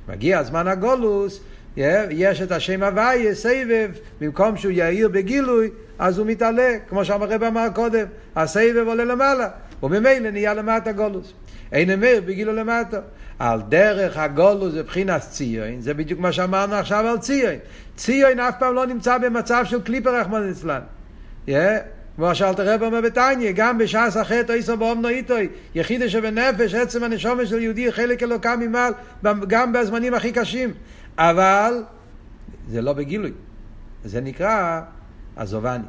מגיע 0.10 0.44
זמן 0.44 0.68
הגולוס, 0.68 1.40
יש 1.78 2.42
את 2.42 2.52
השם 2.52 2.84
הוויה, 2.84 3.36
סבב, 3.36 3.92
במקום 4.22 4.58
שהוא 4.58 4.72
יאיר 4.72 5.10
בגילוי, 5.10 5.70
אז 6.00 6.18
הוא 6.18 6.28
מתעלה, 6.28 6.72
כמו 6.90 7.06
שהרב 7.06 7.44
אמר 7.44 7.68
קודם, 7.76 8.06
הסבב 8.36 8.84
עולה 8.88 9.06
למעלה, 9.06 9.50
וממילא 9.84 10.30
נהיה 10.32 10.54
למטה 10.54 10.92
גולוס. 10.92 11.34
אין 11.72 11.90
אמר 11.90 12.20
בגילו 12.26 12.54
למטה. 12.54 13.00
על 13.40 13.62
דרך 13.70 14.18
הגולוס 14.18 14.74
זה 14.74 14.84
בחינת 14.84 15.22
ציון, 15.22 15.82
זה 15.82 15.94
בדיוק 15.94 16.20
מה 16.20 16.32
שאמרנו 16.32 16.76
עכשיו 16.76 17.08
על 17.08 17.18
ציון. 17.18 17.56
ציון 17.96 18.40
אף 18.40 18.56
פעם 18.60 18.76
לא 18.76 18.86
נמצא 18.86 19.18
במצב 19.18 19.64
של 19.66 19.82
קליפר 19.82 20.20
רחמן 20.20 20.50
אצלן. 20.50 20.80
כמו 22.16 22.36
שאלת 22.36 22.60
הרב 22.60 22.84
אומר 22.84 23.02
בתניא, 23.02 23.52
גם 23.56 23.78
בשעס 23.78 24.18
החטא 24.18 24.52
איסו 24.52 24.78
באומנו 24.78 25.08
איתוי, 25.08 25.50
יחידה 25.76 26.10
שבנפש, 26.10 26.74
עצם 26.74 27.04
הנשומת 27.04 27.48
של 27.48 27.62
יהודי, 27.62 27.92
חלק 27.92 28.24
אלוקם 28.24 28.60
ממעל, 28.60 28.94
גם 29.48 29.74
בזמנים 29.74 30.14
הכי 30.14 30.32
קשים. 30.32 30.74
אבל 31.18 31.84
זה 32.70 32.82
לא 32.82 32.94
בגילוי. 32.94 33.32
זה 34.06 34.22
נקרא 34.22 34.82
עזובני. 35.36 35.84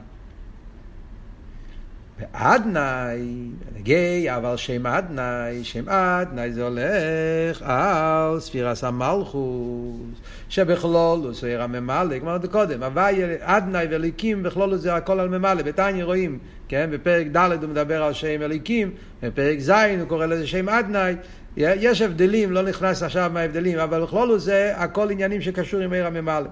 ואדנאי, 2.19 3.49
נגי, 3.77 4.31
אבל 4.31 4.57
שם 4.57 4.87
אדנאי, 4.87 5.65
שם 5.65 5.89
אדנאי 5.89 6.53
זה 6.53 6.63
הולך 6.65 7.63
על 7.63 8.41
ספירס 8.41 8.85
המלכוס, 8.85 10.21
שבכלולוס 10.49 11.43
הוא 11.43 11.49
עיר 11.51 11.63
הממלא, 11.63 12.19
כמו 12.19 12.31
אמרנו 12.31 12.49
קודם, 12.51 12.83
הווי 12.83 13.23
אדנאי 13.41 13.87
ואליקים 13.91 14.43
בכלולוס 14.43 14.81
זה 14.81 14.95
הכל 14.95 15.21
על 15.21 15.29
ממלא, 15.29 15.63
בתניא 15.63 16.05
רואים, 16.05 16.39
כן, 16.69 16.89
בפרק 16.93 17.27
ד' 17.27 17.63
הוא 17.63 17.71
מדבר 17.71 18.03
על 18.03 18.13
שם 18.13 18.43
אליקים, 18.43 18.91
בפרק 19.23 19.59
ז' 19.59 19.71
הוא 19.71 20.09
קורא 20.09 20.27
לזה 20.27 20.47
שם 20.47 20.69
אדנאי, 20.69 21.15
יש 21.57 22.03
הבדלים, 22.03 22.53
לא 22.53 22.63
נכנס 22.63 23.03
עכשיו 23.03 23.31
מה 23.35 23.41
ההבדלים, 23.41 23.79
אבל 23.79 24.03
בכלולוס 24.03 24.43
זה 24.43 24.73
הכל 24.77 25.11
עניינים 25.11 25.41
שקשור 25.41 25.81
עם 25.81 25.93
עיר 25.93 26.07
הממלא. 26.07 26.49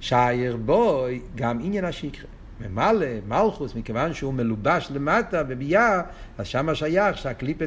שייר 0.00 0.56
בוי, 0.56 1.20
גם 1.34 1.58
עניין 1.62 1.84
השקרה. 1.84 2.33
ממלא, 2.60 3.06
מלכוס, 3.28 3.74
מכיוון 3.74 4.14
שהוא 4.14 4.34
מלובש 4.34 4.88
למטה 4.94 5.42
בביאה, 5.42 6.02
אז 6.38 6.46
שמה 6.46 6.74
שייך 6.74 7.18
שהקליפה 7.18 7.64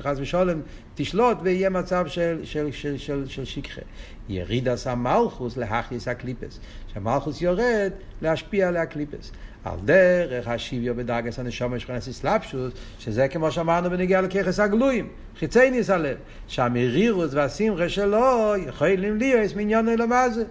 חס 0.00 0.16
ושולם 0.20 0.60
תשלוט 0.94 1.38
ויהיה 1.42 1.70
מצב 1.70 2.06
של, 2.06 2.40
של, 2.44 2.72
של, 2.72 2.98
של, 2.98 3.26
של 3.28 3.44
שכחה. 3.44 3.80
יריד 4.28 4.68
עשה 4.68 4.94
מלכוס 4.94 5.56
להכניס 5.56 6.08
הקליפס. 6.08 6.60
שהמלכוס 6.92 7.42
יורד 7.42 7.92
להשפיע 8.22 8.68
על 8.68 8.76
הקליפס. 8.76 9.32
על 9.64 9.78
דרך 9.84 10.48
השיביו 10.48 10.94
בדרגס 10.94 11.38
הנשום 11.38 11.78
שכנס 11.78 12.08
אסלאפשוס, 12.08 12.72
שזה 12.98 13.28
כמו 13.28 13.50
שאמרנו 13.52 13.90
בנגיע 13.90 14.20
לככס 14.20 14.60
הגלויים, 14.60 15.08
חיצי 15.38 15.70
ניס 15.70 15.90
הלב, 15.90 16.16
שהמרירוס 16.46 17.34
והשמחה 17.34 17.88
שלו 17.88 18.54
יכולים 18.66 19.18
להיות 19.18 19.56
מניון 19.56 19.88
אלומה 19.88 20.28
זה. 20.28 20.44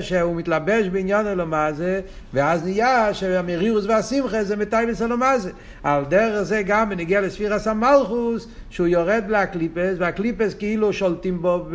שהוא 0.00 0.36
מתלבש 0.36 0.86
בעניין 0.86 1.26
אלומה 1.26 1.72
זה, 1.72 2.00
ואז 2.34 2.64
נהיה 2.64 3.14
שהמרירוס 3.14 3.84
והשמחה 3.86 4.44
זה 4.44 4.56
מטייבס 4.56 5.02
אלומה 5.02 5.38
זה. 5.38 5.50
על 5.82 6.04
דרך 6.04 6.42
זה 6.42 6.62
גם 6.62 6.90
בנגיע 6.90 7.20
לספירס 7.20 7.66
המלכוס, 7.66 8.48
שהוא 8.70 8.86
יורד 8.86 9.24
לקליפס, 9.28 9.94
והקליפס 9.98 10.54
כאילו 10.54 10.92
שולטים 10.92 11.42
בו 11.42 11.66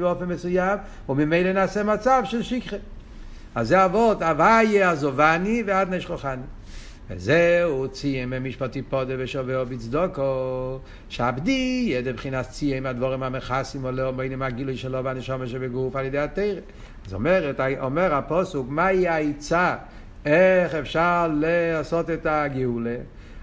באופן 0.00 0.24
מסוים, 0.24 0.78
וממילא 1.08 1.52
נעשה 1.52 1.82
מצב 1.82 2.22
של 2.24 2.42
שכחה. 2.42 2.76
אז 3.54 3.68
זה 3.68 3.84
אבות, 3.84 4.22
הוויה 4.22 4.90
עזובני 4.90 5.62
ועד 5.66 5.94
נשכוחני. 5.94 6.42
וזהו 7.16 7.88
ציים 7.88 8.30
במשפטי 8.30 8.82
פודה 8.82 9.14
ושווה 9.18 9.64
בצדוקו, 9.64 10.78
שעבדי 11.08 11.86
ידע 11.88 12.12
מבחינת 12.12 12.48
ציים 12.48 12.86
הדבורים 12.86 13.22
המכסים 13.22 13.82
עולה 13.82 14.10
בעניינים 14.10 14.42
הגילוי 14.42 14.76
שלו 14.76 15.04
והנשום 15.04 15.46
שבגוף 15.46 15.96
על 15.96 16.04
ידי 16.04 16.18
התרא. 16.18 16.60
זאת 17.04 17.14
אומרת, 17.14 17.60
אומר 17.80 18.14
הפוסוק, 18.14 18.66
מהי 18.70 19.08
העצה, 19.08 19.76
איך 20.24 20.74
אפשר 20.74 21.28
לעשות 21.40 22.10
את 22.10 22.26
הגאולה? 22.26 22.96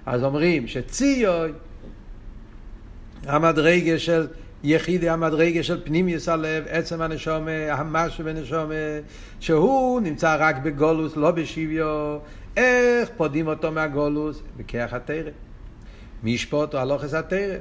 אז 0.05 0.23
אומרים 0.23 0.67
שציוי, 0.67 1.51
המדרגה 3.25 3.99
של 3.99 4.27
יחידי 4.63 5.09
המדרגה 5.09 5.63
של 5.63 5.81
פנימיוס 5.83 6.29
הלב, 6.29 6.63
עצם 6.69 7.01
הנשומה, 7.01 7.51
המשהו 7.69 8.23
בנשומה, 8.23 8.73
שהוא 9.39 10.01
נמצא 10.01 10.35
רק 10.39 10.55
בגולוס, 10.63 11.17
לא 11.17 11.31
בשוויו, 11.31 12.17
איך 12.57 13.09
פודים 13.17 13.47
אותו 13.47 13.71
מהגולוס? 13.71 14.41
בכיח 14.57 14.93
התרא. 14.93 15.31
משפוט 16.23 16.73
או 16.73 16.79
הלוכס 16.79 17.13
התרא. 17.13 17.57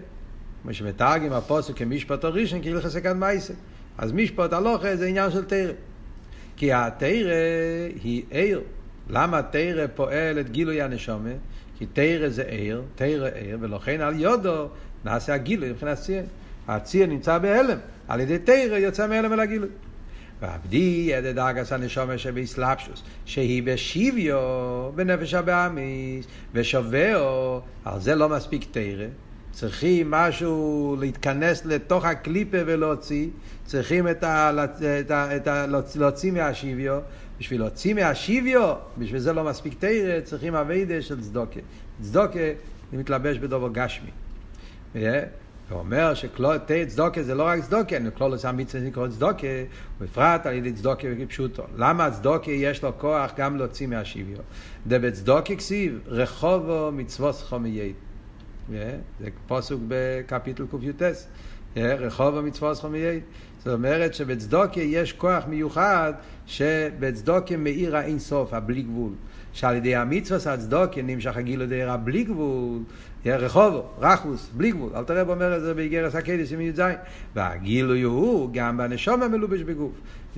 כמו 0.62 0.74
שמתרגם 0.74 1.33
הפוסק 1.33 1.77
כמשפט 1.77 2.24
ראשון, 2.24 2.62
כאילו 2.62 2.83
חסקת 2.83 3.12
מייסה. 3.12 3.55
אז 3.98 4.12
משפט 4.12 4.53
הלוכס 4.53 4.94
זה 4.94 5.07
עניין 5.07 5.31
של 5.31 5.44
תרא. 5.44 5.72
כי 6.57 6.72
התרא 6.72 7.35
היא 8.03 8.22
עיר. 8.31 8.61
למה 9.11 9.42
תרא 9.42 9.87
פועל 9.94 10.40
את 10.40 10.51
גילוי 10.51 10.83
הנשומה? 10.83 11.31
כי 11.79 11.87
תרא 11.87 12.29
זה 12.29 12.42
עיר, 12.42 12.83
תרא 12.94 13.29
עיר, 13.29 13.59
ולכן 13.61 14.01
על 14.01 14.20
יודו 14.20 14.68
נעשה 15.05 15.35
הגילוי 15.35 15.70
מבחינת 15.70 15.98
ציין. 15.98 16.24
הציין 16.68 17.11
נמצא 17.11 17.38
בהלם, 17.38 17.79
על 18.09 18.20
ידי 18.20 18.38
תרא 18.38 18.77
יוצא 18.77 19.07
מהלם 19.07 19.33
אל 19.33 19.40
הגילוי. 19.40 19.68
ועבדי 20.40 21.07
ידע 21.11 21.33
דרגס 21.33 21.72
הנשומה 21.72 22.18
שבאסלאפשוס, 22.18 23.03
שהיא 23.24 23.62
בשוויו 23.62 24.38
בנפש 24.94 25.35
הבאמיס, 25.35 26.27
ושווהו, 26.55 27.61
על 27.85 28.01
זה 28.01 28.14
לא 28.14 28.29
מספיק 28.29 28.64
תרא. 28.70 29.07
צריכים 29.53 30.11
משהו 30.11 30.96
להתכנס 31.01 31.64
לתוך 31.64 32.05
הקליפה 32.05 32.57
ולהוציא, 32.66 33.29
צריכים 33.64 34.09
את 34.09 34.24
ה, 34.24 34.51
את 35.01 35.11
ה, 35.11 35.37
את 35.37 35.46
ה, 35.46 35.66
להוציא 35.96 36.33
מהשוויו. 36.33 37.01
בשביל 37.38 37.61
להוציא 37.61 37.94
מהשוויו, 37.94 38.74
בשביל 38.98 39.20
זה 39.20 39.33
לא 39.33 39.44
מספיק 39.44 39.74
תרא, 39.79 40.20
צריכים 40.24 40.55
אביידה 40.55 41.03
של 41.03 41.20
צדוקה. 41.20 41.61
צדוקה 42.03 42.38
מתלבש 42.92 43.38
בדובר 43.38 43.68
גשמי. 43.72 44.11
הוא 45.70 45.78
אומר 45.78 46.14
שצדוקה 46.14 47.22
זה 47.22 47.35
לא 47.35 47.42
רק 47.42 47.62
צדוקה, 47.62 47.96
כלולוס 48.14 48.44
המצווה 48.44 48.83
נקרא 48.83 49.09
צדוקה, 49.09 49.46
בפרט 50.00 50.46
על 50.46 50.54
ידי 50.54 50.72
צדוקה 50.72 51.09
וכפשוטו. 51.11 51.62
למה 51.76 52.11
צדוקה 52.11 52.50
יש 52.50 52.83
לו 52.83 52.98
כוח 52.98 53.31
גם 53.37 53.57
להוציא 53.57 53.87
מהשוויון? 53.87 54.42
דבצדוקה 54.87 55.57
כסיב, 55.57 56.00
רחובו 56.07 56.90
מצוות 56.92 57.35
סכומי 57.35 57.92
זה 58.70 58.98
פוסוק 59.46 59.81
בקפיטל 59.88 60.64
קי"ט, 60.70 61.02
רחובו 61.76 62.42
מצוות 62.42 62.76
סכומי 62.76 63.20
זאת 63.59 63.74
אומרת 63.74 64.14
שבצדוקה 64.14 64.81
יש 64.81 65.12
כוח 65.12 65.44
מיוחד 65.48 66.12
שבצדוקה 66.46 67.57
מאיר 67.57 67.96
האינסוף, 67.96 68.54
הבלי 68.54 68.83
גבול. 68.83 69.12
שעל 69.52 69.76
ידי 69.76 69.96
המצווה 69.96 70.54
הצדוקה 70.54 71.02
נמשך 71.02 71.37
הגילו 71.37 71.66
דהרה 71.66 71.96
בלי 71.96 72.24
גבול, 72.24 72.78
רחובו, 73.37 73.83
רחוס, 73.99 74.51
בלי 74.53 74.71
גבול. 74.71 74.91
אל 74.95 75.05
תראה 75.05 75.23
אומר 75.23 75.57
את 75.57 75.62
זה 75.62 75.75
באיגרס 75.75 76.14
הקדש 76.14 76.53
עם 76.53 76.61
י"ז. 76.61 76.83
והגילוי 77.35 78.03
הוא 78.03 78.51
גם 78.53 78.77
בנשום 78.77 79.23
המלובש 79.23 79.61
בגוף. 79.61 79.93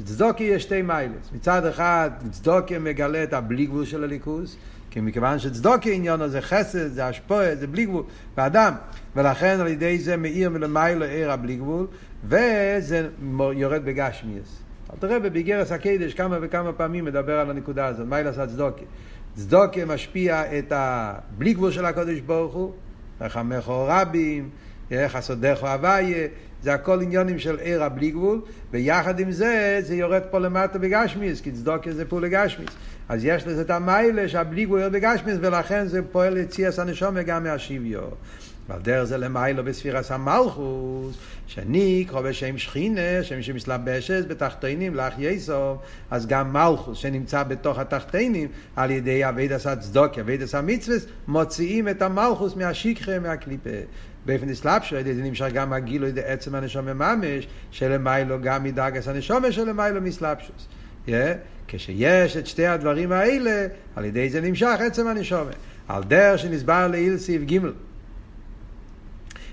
צדוקה 0.04 0.44
יש 0.44 0.62
שתי 0.62 0.82
מיילס. 0.82 1.30
מצד 1.34 1.66
אחד 1.66 2.10
צדוקה 2.30 2.78
מגלה 2.78 3.22
את 3.22 3.32
הבלי 3.32 3.66
גבול 3.66 3.84
של 3.84 4.04
הליכוס, 4.04 4.56
כי 4.90 5.00
מכיוון 5.00 5.38
שצדוקי 5.38 5.94
עניון 5.94 6.28
זה 6.28 6.40
חסד, 6.40 6.86
זה 6.86 7.06
השפועה, 7.06 7.56
זה 7.56 7.66
בלי 7.66 7.84
גבול, 7.84 8.02
ואדם, 8.36 8.74
ולכן 9.16 9.60
על 9.60 9.68
ידי 9.68 9.98
זה 9.98 10.16
מאיר 10.16 10.50
מלמיילו 10.50 11.04
עיר 11.04 11.32
הבלי 11.32 11.56
גבול, 11.56 11.86
וזה 12.24 13.08
יורד 13.54 13.84
בגשמיאס. 13.84 14.62
אל 14.92 14.98
תראה 14.98 15.18
בביגרס 15.18 15.72
הקדש 15.72 16.14
כמה 16.14 16.38
וכמה 16.40 16.72
פעמים 16.72 17.04
מדבר 17.04 17.38
על 17.38 17.50
הנקודה 17.50 17.86
הזאת, 17.86 18.06
מה 18.06 18.22
לעשות 18.22 18.48
צדוקי. 18.48 18.84
צדוקי 19.34 19.80
משפיע 19.86 20.58
את 20.58 20.72
הבלי 20.76 21.54
גבול 21.54 21.70
של 21.70 21.84
הקודש 21.84 22.20
ברוך 22.20 22.54
הוא, 22.54 22.72
רחמך 23.20 23.68
רבים, 23.68 24.50
חסודך 25.08 25.64
אביי, 25.64 26.28
זה 26.62 26.74
הכל 26.74 27.02
עניונים 27.02 27.38
של 27.38 27.58
עיר 27.58 27.82
הבלי 27.82 28.10
גבול, 28.10 28.40
ויחד 28.70 29.20
עם 29.20 29.32
זה, 29.32 29.78
זה 29.82 29.94
יורד 29.94 30.22
פה 30.30 30.38
למטה 30.38 30.78
בגשמיס, 30.78 31.40
כי 31.40 31.52
צדוקי 31.52 31.92
זה 31.92 32.04
פעול 32.04 32.24
לגשמיס. 32.24 32.70
אז 33.08 33.24
יש 33.24 33.46
לזה 33.46 33.62
את 33.62 33.70
המיילה 33.70 34.28
שהבלי 34.28 34.64
גבול 34.64 34.80
יורד 34.80 34.92
בגשמיס, 34.92 35.36
ולכן 35.40 35.86
זה 35.86 36.02
פועל 36.02 36.36
יציאס 36.36 36.78
הנשומה 36.78 37.22
גם 37.22 37.44
מהשוויו. 37.44 38.00
ועל 38.68 38.80
דרך 38.82 39.04
זה 39.04 39.16
למיילו 39.16 39.64
בספירס 39.64 40.10
המלכוס, 40.10 41.16
שניקרו 41.46 42.22
בשם 42.22 42.58
שכינה, 42.58 43.22
שם 43.22 43.42
שמסלבשת 43.42 44.24
בתחתינים 44.28 44.94
לך 44.94 45.14
יסוב, 45.18 45.78
אז 46.10 46.26
גם 46.26 46.52
מלכוס 46.52 46.98
שנמצא 46.98 47.42
בתוך 47.42 47.78
התחתינים, 47.78 48.48
על 48.76 48.90
ידי 48.90 49.28
אבידס 49.28 49.66
הצדוקי, 49.66 50.20
אבידס 50.20 50.54
המצווס, 50.54 51.06
מוציאים 51.28 51.88
את 51.88 52.02
המלכוס 52.02 52.56
מהשיקחה, 52.56 53.18
מהקליפה. 53.18 53.70
באופן 54.26 54.48
אסלאפשו, 54.48 54.96
על 54.96 55.00
ידי 55.00 55.14
זה 55.14 55.22
נמשך 55.22 55.48
גם 55.54 55.72
הגילוי 55.72 56.12
עצם 56.24 56.54
הנשומה 56.54 56.94
ממש, 56.94 57.46
שלמיילו 57.70 58.40
גם 58.42 58.64
מדרגס 58.64 59.08
הנשומה 59.08 59.52
שלמיילו 59.52 60.00
מסלאפשוס. 60.00 60.68
Yeah, 61.06 61.10
כשיש 61.68 62.36
את 62.36 62.46
שתי 62.46 62.66
הדברים 62.66 63.12
האלה, 63.12 63.66
על 63.96 64.04
ידי 64.04 64.30
זה 64.30 64.40
נמשך 64.40 64.76
עצם 64.80 65.06
הנשומה. 65.06 65.50
על 65.88 66.02
דרך 66.04 66.38
שנסבר 66.38 66.86
לעיל 66.86 67.16
סעיף 67.16 67.42
ג' 67.42 67.58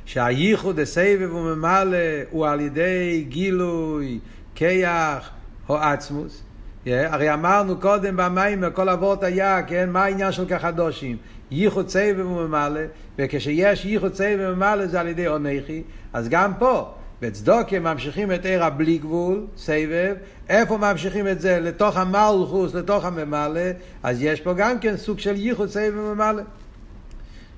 שהייחוד 0.07 0.79
הסבב 0.79 1.29
וממלא 1.33 1.97
הוא 2.29 2.47
על 2.47 2.59
ידי 2.59 3.25
גילוי, 3.29 4.19
כיח 4.55 5.29
או 5.69 5.77
עצמוס. 5.77 6.43
Yeah, 6.85 6.89
הרי 6.89 7.33
אמרנו 7.33 7.79
קודם 7.79 8.17
במים, 8.17 8.63
כל 8.73 8.89
אבות 8.89 9.23
היה, 9.23 9.63
כן, 9.63 9.89
מה 9.89 10.03
העניין 10.03 10.31
של 10.31 10.45
כחדושים? 10.45 11.17
ייחוד 11.51 11.89
סבב 11.89 12.25
וממלא, 12.25 12.81
וכשיש 13.17 13.85
ייחוד 13.85 14.13
סבב 14.13 14.37
וממלא 14.39 14.87
זה 14.87 14.99
על 14.99 15.07
ידי 15.07 15.25
עונכי, 15.25 15.83
אז 16.13 16.29
גם 16.29 16.51
פה, 16.59 16.91
בצדוקה 17.21 17.79
ממשיכים 17.79 18.31
את 18.31 18.45
עיר 18.45 18.63
הבלי 18.63 18.97
גבול, 18.97 19.45
סבב, 19.57 20.15
איפה 20.49 20.77
ממשיכים 20.77 21.27
את 21.27 21.41
זה? 21.41 21.59
לתוך 21.59 21.97
המלכוס, 21.97 22.73
לתוך 22.73 23.05
הממלא, 23.05 23.61
אז 24.03 24.23
יש 24.23 24.41
פה 24.41 24.53
גם 24.53 24.79
כן 24.79 24.97
סוג 24.97 25.19
של 25.19 25.35
ייחוד 25.35 25.69
סבב 25.69 25.93
וממלא. 25.97 26.43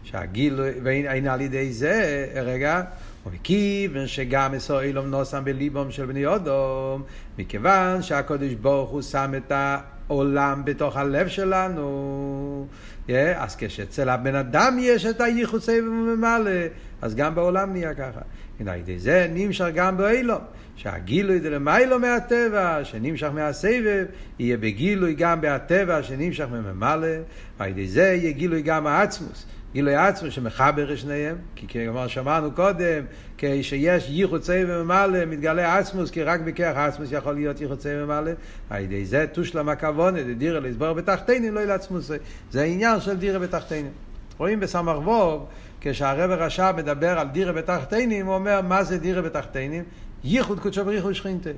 שהגילוי, 0.04 0.70
והנה 0.84 1.34
על 1.34 1.42
ידי 1.42 1.74
זה, 1.74 2.28
רגע, 2.36 2.82
ומכיוון 3.26 4.08
שגם 4.08 4.54
אסוילום 4.54 5.06
נוסם 5.06 5.46
בליבום 5.46 5.92
של 5.92 6.06
בני 6.06 6.26
אודום, 6.26 7.04
מכיוון 7.38 8.02
שהקדוש 8.02 8.54
ברוך 8.54 8.90
הוא 8.90 9.02
שם 9.02 9.32
את 9.38 9.52
העולם 9.52 10.62
בתוך 10.66 10.98
הלב 10.98 11.28
שלנו, 11.28 12.68
yeah, 13.08 13.12
אז 13.38 13.56
כשאצל 13.60 14.10
הבן 14.10 14.36
אדם 14.36 14.78
יש 14.80 15.06
את 15.06 15.22
הייחוד 15.22 15.62
סבב 15.62 15.84
וממלא, 15.84 16.52
אז 17.02 17.16
גם 17.16 17.36
בעולם 17.36 17.72
נהיה 17.72 17.94
ככה. 17.94 18.22
הנה, 18.60 18.72
על 18.72 18.80
ידי 18.80 19.00
זה 19.00 19.28
נמשך 19.34 19.66
גם 19.74 19.98
באילום. 19.98 20.42
שהגילוי 20.76 21.40
זה 21.40 21.50
למיילו 21.50 22.00
מהטבע, 22.00 22.84
שנמשך 22.84 23.30
מהסבב, 23.34 24.06
יהיה 24.40 24.58
בגילוי 24.58 25.14
גם 25.14 25.42
בהטבע, 25.42 26.04
שנמשך 26.04 26.46
מממלא, 26.52 27.08
ועל 27.58 27.70
ידי 27.70 27.88
זה 27.88 28.04
יהיה 28.04 28.32
גילוי 28.32 28.62
גם 28.62 28.88
העצמוס. 28.88 29.46
גילוי 29.74 29.96
עצמו 29.96 30.32
שמחבר 30.32 30.96
שניהם, 30.96 31.36
כי 31.56 31.68
כמו 31.68 32.10
שמענו 32.10 32.52
קודם, 32.52 33.04
כשיש 33.38 34.10
ייחוד 34.10 34.42
צי 34.42 34.64
וממלא, 34.68 35.26
מתגלה 35.26 35.78
עצמוס, 35.78 36.12
כי 36.12 36.24
רק 36.24 36.40
בכך 36.40 36.74
עצמוס 36.76 37.10
יכול 37.12 37.34
להיות 37.34 37.62
ייחוד 37.62 37.78
צי 37.78 37.90
וממלא, 37.92 38.32
על 38.70 38.84
ידי 38.84 39.06
זה 39.06 39.26
תושלם 39.32 39.70
הכוונת, 39.70 40.38
דירה 40.38 40.60
לסבור 40.60 40.94
בתחתינים, 40.94 41.54
לא 41.54 41.64
לעצמוס. 41.64 42.12
זה 42.52 42.62
העניין 42.62 43.00
של 43.00 43.18
דירה 43.18 43.40
בתחתינים. 43.40 43.92
רואים 44.38 44.60
בסמ"ך 44.60 44.98
ווב, 45.08 45.46
כשהרב 45.82 46.32
הרש"ב 46.32 46.74
מדבר 46.78 47.20
על 47.20 47.28
דירה 47.28 47.54
בתחתינים, 47.54 48.26
הוא 48.26 48.36
אומר, 48.36 48.62
מה 48.62 48.84
זה 48.84 48.98
דירה 48.98 49.22
בתחתינים? 49.22 49.84
ייחוד 50.24 50.60
קודשו 50.60 50.86
בריחו 50.86 51.14
שכינתה. 51.14 51.50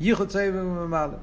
ייחוד 0.00 0.28
צי 0.28 0.48
וממלא. 0.54 1.16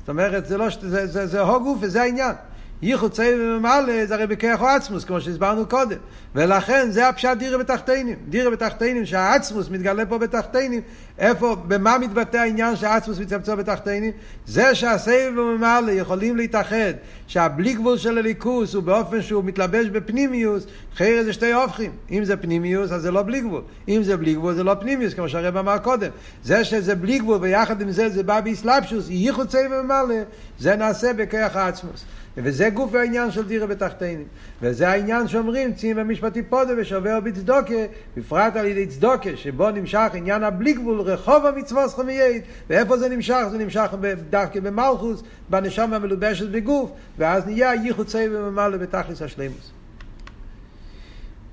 זאת 0.00 0.08
אומרת, 0.08 0.46
זה 0.46 0.56
לא, 0.58 0.66
זה, 0.80 1.06
זה, 1.06 1.26
זה 1.26 1.40
הו 1.40 1.62
גוף 1.62 1.78
וזה 1.82 2.02
העניין. 2.02 2.34
ייחוד 2.82 3.12
צעיר 3.12 3.36
וממלא 3.40 4.06
זה 4.06 4.14
הרי 4.14 4.26
בכיח 4.26 4.60
או 4.60 4.66
עצמוס, 4.66 5.04
כמו 5.04 5.20
שהסברנו 5.20 5.66
קודם. 5.66 5.96
ולכן 6.34 6.90
זה 6.90 7.08
הפשט 7.08 7.36
דירה 7.38 7.58
בתחתינים. 7.58 8.16
דירה 8.28 8.50
בתחתינים, 8.50 9.06
שהעצמוס 9.06 9.70
מתגלה 9.70 10.06
פה 10.06 10.18
בתחתינים, 10.18 10.80
איפה, 11.18 11.56
במה 11.68 11.98
מתבטא 11.98 12.36
העניין 12.36 12.76
שהעצמוס 12.76 13.18
מתמצא 13.18 13.54
בתחתינים? 13.54 14.12
זה 14.46 14.74
שהסבב 14.74 15.32
וממלא 15.36 15.90
יכולים 15.92 16.36
להתאחד, 16.36 16.92
שהבלי 17.26 17.74
גבול 17.74 17.98
של 17.98 18.18
הליכוס 18.18 18.74
הוא 18.74 18.82
באופן 18.82 19.22
שהוא 19.22 19.44
מתלבש 19.44 19.86
בפנימיוס, 19.86 20.66
חייר 20.96 21.24
זה 21.24 21.32
שתי 21.32 21.52
הופכים. 21.52 21.90
אם 22.10 22.24
זה 22.24 22.36
פנימיוס, 22.36 22.92
אז 22.92 23.02
זה 23.02 23.10
לא 23.10 23.22
בלי 23.22 23.40
גבול. 23.40 23.62
אם 23.88 24.02
זה 24.02 24.16
בלי 24.16 24.34
גבול, 24.34 24.54
זה 24.54 24.64
לא 24.64 24.74
פנימיוס, 24.74 25.14
כמו 25.14 25.28
שהרב 25.28 25.56
אמר 25.56 25.78
קודם. 25.78 26.10
זה 26.44 26.64
שזה 26.64 26.94
בלי 26.94 27.18
גבול 27.18 27.38
ויחד 27.40 27.80
עם 27.80 27.90
זה 27.90 28.08
זה 28.08 28.22
בא 28.22 28.40
באסלאפשוס, 28.40 29.06
ייחוד 29.08 29.48
צעיר 29.48 29.70
וממלא, 29.70 30.14
זה 30.58 30.76
נעשה 30.76 31.12
בכיח 31.12 31.56
העצמוס. 31.56 32.04
וזה 32.36 32.70
גוף 32.70 32.94
העניין 32.94 33.30
של 33.30 33.46
דירה 33.46 33.66
בתחתינים. 33.66 34.24
וזה 34.62 34.88
העניין 34.88 35.28
שאומרים, 35.28 35.74
צים 35.74 35.96
במשפטי 35.96 36.42
פודה 36.42 36.72
ושובר 36.78 37.20
בצדוקה, 37.20 37.74
בפרט 38.16 38.56
על 38.56 38.66
ידי 38.66 38.86
צדוקה, 38.86 39.36
שבו 39.36 39.70
נמשך 39.70 40.10
עניין 40.14 40.42
הבלי 40.42 40.72
גבול, 40.72 41.00
רחוב 41.00 41.46
המצווה 41.46 41.88
סכומייית. 41.88 42.44
ואיפה 42.70 42.98
זה 42.98 43.08
נמשך? 43.08 43.42
זה 43.50 43.58
נמשך 43.58 43.94
דווקא 44.30 44.60
במלכוס, 44.60 45.22
בנשום 45.48 45.92
המלובשת 45.92 46.48
בגוף, 46.48 46.90
ואז 47.18 47.46
נהיה 47.46 47.74
ייחוד 47.74 48.06
צי 48.06 48.28
וממלא 48.30 48.76
בתכלס 48.76 49.22
השלימוס. 49.22 49.70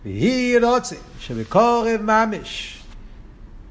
והיא 0.05 0.59
רוצה 0.59 0.95
שבקורב 1.19 2.01
ממש 2.01 2.77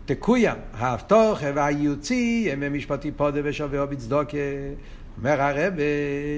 תקוים 0.07 0.57
ההבטוחה 0.73 1.47
והייעוצי 1.55 2.49
הם 2.53 2.61
במשפטי 2.61 3.11
פודה 3.11 3.41
ושובר 3.45 3.87
בצדוקה 3.87 4.37
אומר 5.19 5.43
הרב 5.43 5.73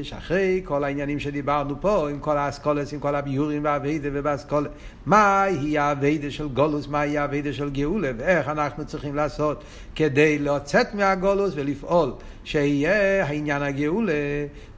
שאחרי 0.03 0.61
כל 0.65 0.85
העניינים 0.85 1.19
שדיברנו 1.19 1.81
פה, 1.81 2.11
עם 2.11 2.19
כל 2.19 2.37
האסכולס, 2.37 2.93
עם 2.93 3.01
כל 3.01 3.15
הביורים 3.15 3.65
והאביידה 3.65 4.09
ובאסכולס, 4.13 4.69
מהי 5.07 5.79
האביידה 5.79 6.31
של 6.31 6.49
גולוס, 6.49 6.89
מהי 6.89 7.19
האביידה 7.19 7.53
של 7.53 7.71
גאולה, 7.71 8.11
ואיך 8.19 8.49
אנחנו 8.49 8.87
צריכים 8.87 9.15
לעשות 9.15 9.65
כדי 9.95 10.39
לצאת 10.39 10.95
מהגולוס 10.95 11.53
ולפעול 11.57 12.13
שיהיה 12.45 13.27
העניין 13.27 13.63
הגאולה. 13.63 14.13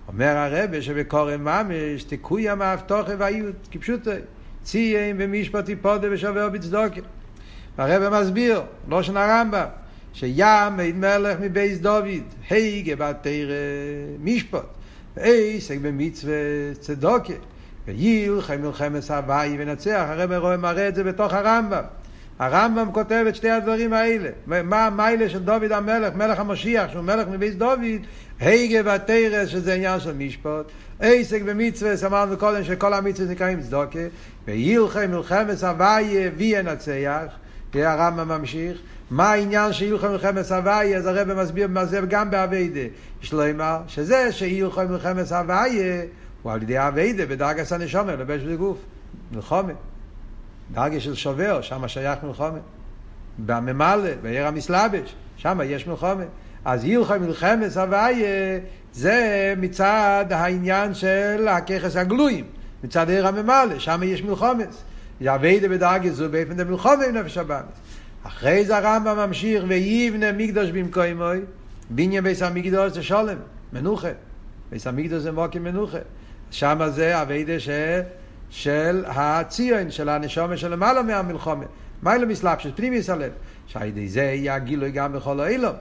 אומר 0.09 0.37
הרב 0.37 0.81
שבקורם 0.81 1.45
ממש 1.45 2.05
תקויה 2.05 2.55
מאבטוחה 2.55 3.13
והאיות, 3.19 3.69
כפשוט 3.71 4.09
ציין 4.63 5.19
במשפטי 5.19 5.77
פודה 5.77 6.09
ושווה 6.11 6.49
בצדוקה. 6.49 7.01
הרב 7.79 8.21
מסביר, 8.21 8.63
לא 8.89 9.03
שנה 9.03 9.43
רמב"ם. 10.11 10.15
שיעמד 10.15 10.97
מלך 10.97 11.41
מבייס 11.41 11.79
דוד, 11.79 12.25
היגה 12.51 12.97
בתרא 12.97 13.55
משפט, 14.23 14.67
ועסק 15.17 15.79
במצווה 15.83 16.35
צדוקה, 16.81 17.33
וילחם 17.87 18.63
מלחמת 18.63 19.11
הוואי 19.11 19.57
ונצח, 19.59 20.05
הרב 20.09 20.33
רואה 20.33 20.57
מראה 20.57 20.89
את 20.89 20.95
זה 20.95 21.05
בתוך 21.05 21.33
הרמב"ם. 21.33 21.85
הרמב"ם 22.39 22.93
כותב 22.93 23.25
את 23.29 23.37
שתי 23.37 23.51
הדברים 23.51 23.93
האלה. 23.93 24.31
מה 24.47 24.87
המיילה 24.87 25.29
של 25.29 25.39
דוד 25.39 25.73
המלך, 25.73 26.15
מלך 26.15 26.41
המשיח, 26.41 26.91
שהוא 26.93 27.03
מלך 27.03 27.29
מבייס 27.29 27.55
דוד, 27.55 28.01
היגה 28.41 28.83
בתרא, 28.83 29.47
שזה 29.47 29.75
עניין 29.75 30.01
של 30.01 30.13
משפט, 30.13 30.65
עסק 31.01 31.43
במצווה, 31.43 31.93
אמרנו 32.07 32.37
קודם 32.37 32.65
שכל 32.65 32.95
המצווה 32.95 33.33
נקראים 33.33 33.61
צדוקה, 33.61 33.99
וילחם 34.47 35.11
מלחמת 35.11 35.63
הוואי 35.63 36.29
וינצח, 36.37 37.27
הרמב"ם 37.75 38.29
ממשיך, 38.29 38.79
מה 39.11 39.31
העניין 39.31 39.73
שהילכו 39.73 40.09
מלחמת 40.09 40.51
הוויה, 40.51 40.99
אז 40.99 41.07
הרב 41.07 41.33
מסביר 41.33 41.69
מה 41.69 41.85
זה 41.85 42.01
גם 42.09 42.31
באביידה. 42.31 42.81
אמר, 43.33 43.79
שזה 43.87 44.33
שהילכו 44.33 44.81
מלחמת 44.89 45.33
הוויה, 45.33 46.03
הוא 46.43 46.53
על 46.53 46.63
ידי 46.63 46.79
אביידה 46.79 47.27
בדרגת 47.27 47.73
הנשומר, 47.73 48.17
לבש 48.17 48.43
בגוף, 48.43 48.79
מלחומה. 49.33 49.73
דרגה 50.73 51.01
של 51.01 51.15
שובר, 51.15 51.61
שם 51.61 51.89
שייך 51.89 52.19
מלחומה. 52.25 52.59
בממלא, 53.39 54.11
בעיר 54.23 54.47
המסלבש, 54.47 55.15
שם 55.37 55.61
יש 55.65 55.87
מלחומה. 55.87 56.25
אז 56.65 56.85
הילכו 56.85 57.15
מלחמת 57.21 57.77
הוויה, 57.77 58.59
זה 58.93 59.55
מצד 59.57 60.25
העניין 60.31 60.95
של 60.95 61.49
הככס 61.49 61.97
הגלויים, 61.97 62.45
מצד 62.85 63.11
עיר 63.11 63.27
הממלא, 63.27 63.79
שם 63.79 64.01
יש 64.05 64.23
מלחומס. 64.23 64.85
אביידה 65.29 65.69
בדרגה 65.69 66.11
זו 66.11 66.29
באופן 66.31 66.57
דמלחומה 66.57 67.05
עם 67.05 67.17
נפש 67.17 67.39
הבאמס. 67.39 67.65
אחרי 68.23 68.65
זה 68.65 68.77
הרמב"ם 68.77 69.17
ממשיך, 69.17 69.65
ויבנה 69.69 70.33
מקדוש 70.33 70.71
במקוימוי, 70.71 71.41
בניין 71.91 72.25
ביס 72.25 72.43
המקדוש 72.43 72.93
זה 72.93 73.03
שולם, 73.03 73.37
מנוחה. 73.73 74.09
ביס 74.71 74.87
המקדוש 74.87 75.23
זה 75.23 75.33
מוקי 75.33 75.59
מנוחה. 75.59 75.99
שם 76.51 76.81
זה 76.89 77.23
אביידה 77.23 77.61
ש... 77.61 77.69
של 78.51 79.05
הציון, 79.07 79.91
של 79.91 80.09
הנשומה 80.09 80.57
שלמעלה 80.57 81.03
מהמלחומה. 81.03 81.65
מיילה 82.03 82.27
מסלבשת, 82.27 82.77
פנימיס 82.77 83.11
הלב. 83.11 83.33
שעל 83.67 83.91
זה 84.07 84.23
יהיה 84.23 84.55
הגילוי 84.55 84.91
גם 84.91 85.13
בכל 85.13 85.41
האילום. 85.41 85.75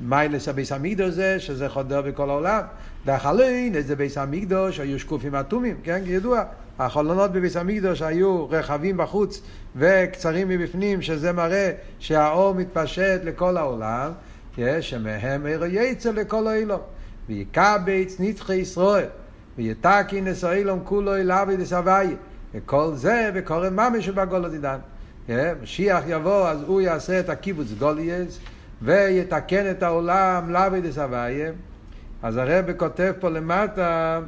מיילס 0.00 0.48
הביס 0.48 0.72
המקדוש 0.72 1.10
זה, 1.10 1.40
שזה 1.40 1.68
חודר 1.68 2.02
בכל 2.02 2.30
העולם. 2.30 2.60
והחלין, 3.04 3.74
איזה 3.74 3.96
ביס 3.96 4.18
המקדוש, 4.18 4.80
היו 4.80 4.98
שקופים 4.98 5.34
אטומים, 5.34 5.76
כן, 5.82 6.02
כידוע. 6.04 6.42
החלונות 6.80 7.32
בביס 7.32 7.56
המקדוש 7.56 8.02
היו 8.02 8.50
רחבים 8.50 8.96
בחוץ 8.96 9.42
וקצרים 9.76 10.48
מבפנים, 10.48 11.02
שזה 11.02 11.32
מראה 11.32 11.72
שהאור 11.98 12.54
מתפשט 12.54 13.20
לכל 13.24 13.56
העולם, 13.56 14.12
שמהם 14.80 15.46
עיר 15.46 15.64
יצא 15.64 16.10
לכל 16.10 16.46
האילום. 16.46 16.80
ויקבץ 17.28 18.16
נדחי 18.18 18.54
ישראל, 18.54 19.06
ויתקין 19.58 20.28
את 20.28 20.44
האילום 20.44 20.80
כולו 20.84 21.16
אליו 21.16 21.46
ודסבייה. 21.50 22.16
וכל 22.54 22.90
זה 22.94 23.30
וקורא 23.34 23.70
ממש 23.70 24.08
בגולת 24.08 24.52
עידן. 24.52 24.78
משיח 25.62 26.02
יבוא, 26.06 26.48
אז 26.48 26.62
הוא 26.66 26.80
יעשה 26.80 27.20
את 27.20 27.28
הקיבוץ 27.28 27.66
גולייס, 27.78 28.40
ויתקן 28.82 29.70
את 29.70 29.82
העולם 29.82 30.52
לאבי 30.52 30.80
דסבייה. 30.80 31.52
אז 32.22 32.36
הרב 32.36 32.72
כותב 32.76 33.12
פה 33.20 33.28
למטה, 33.28 34.20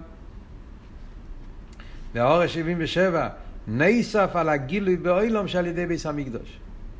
באור 2.14 2.46
77, 2.46 3.28
נסף 3.68 4.30
על 4.34 4.48
הגילוי 4.48 4.96
באוילום 4.96 5.48
שעל 5.48 5.66
ידי 5.66 5.86
ביס 5.86 6.06
המקדוש. 6.06 6.58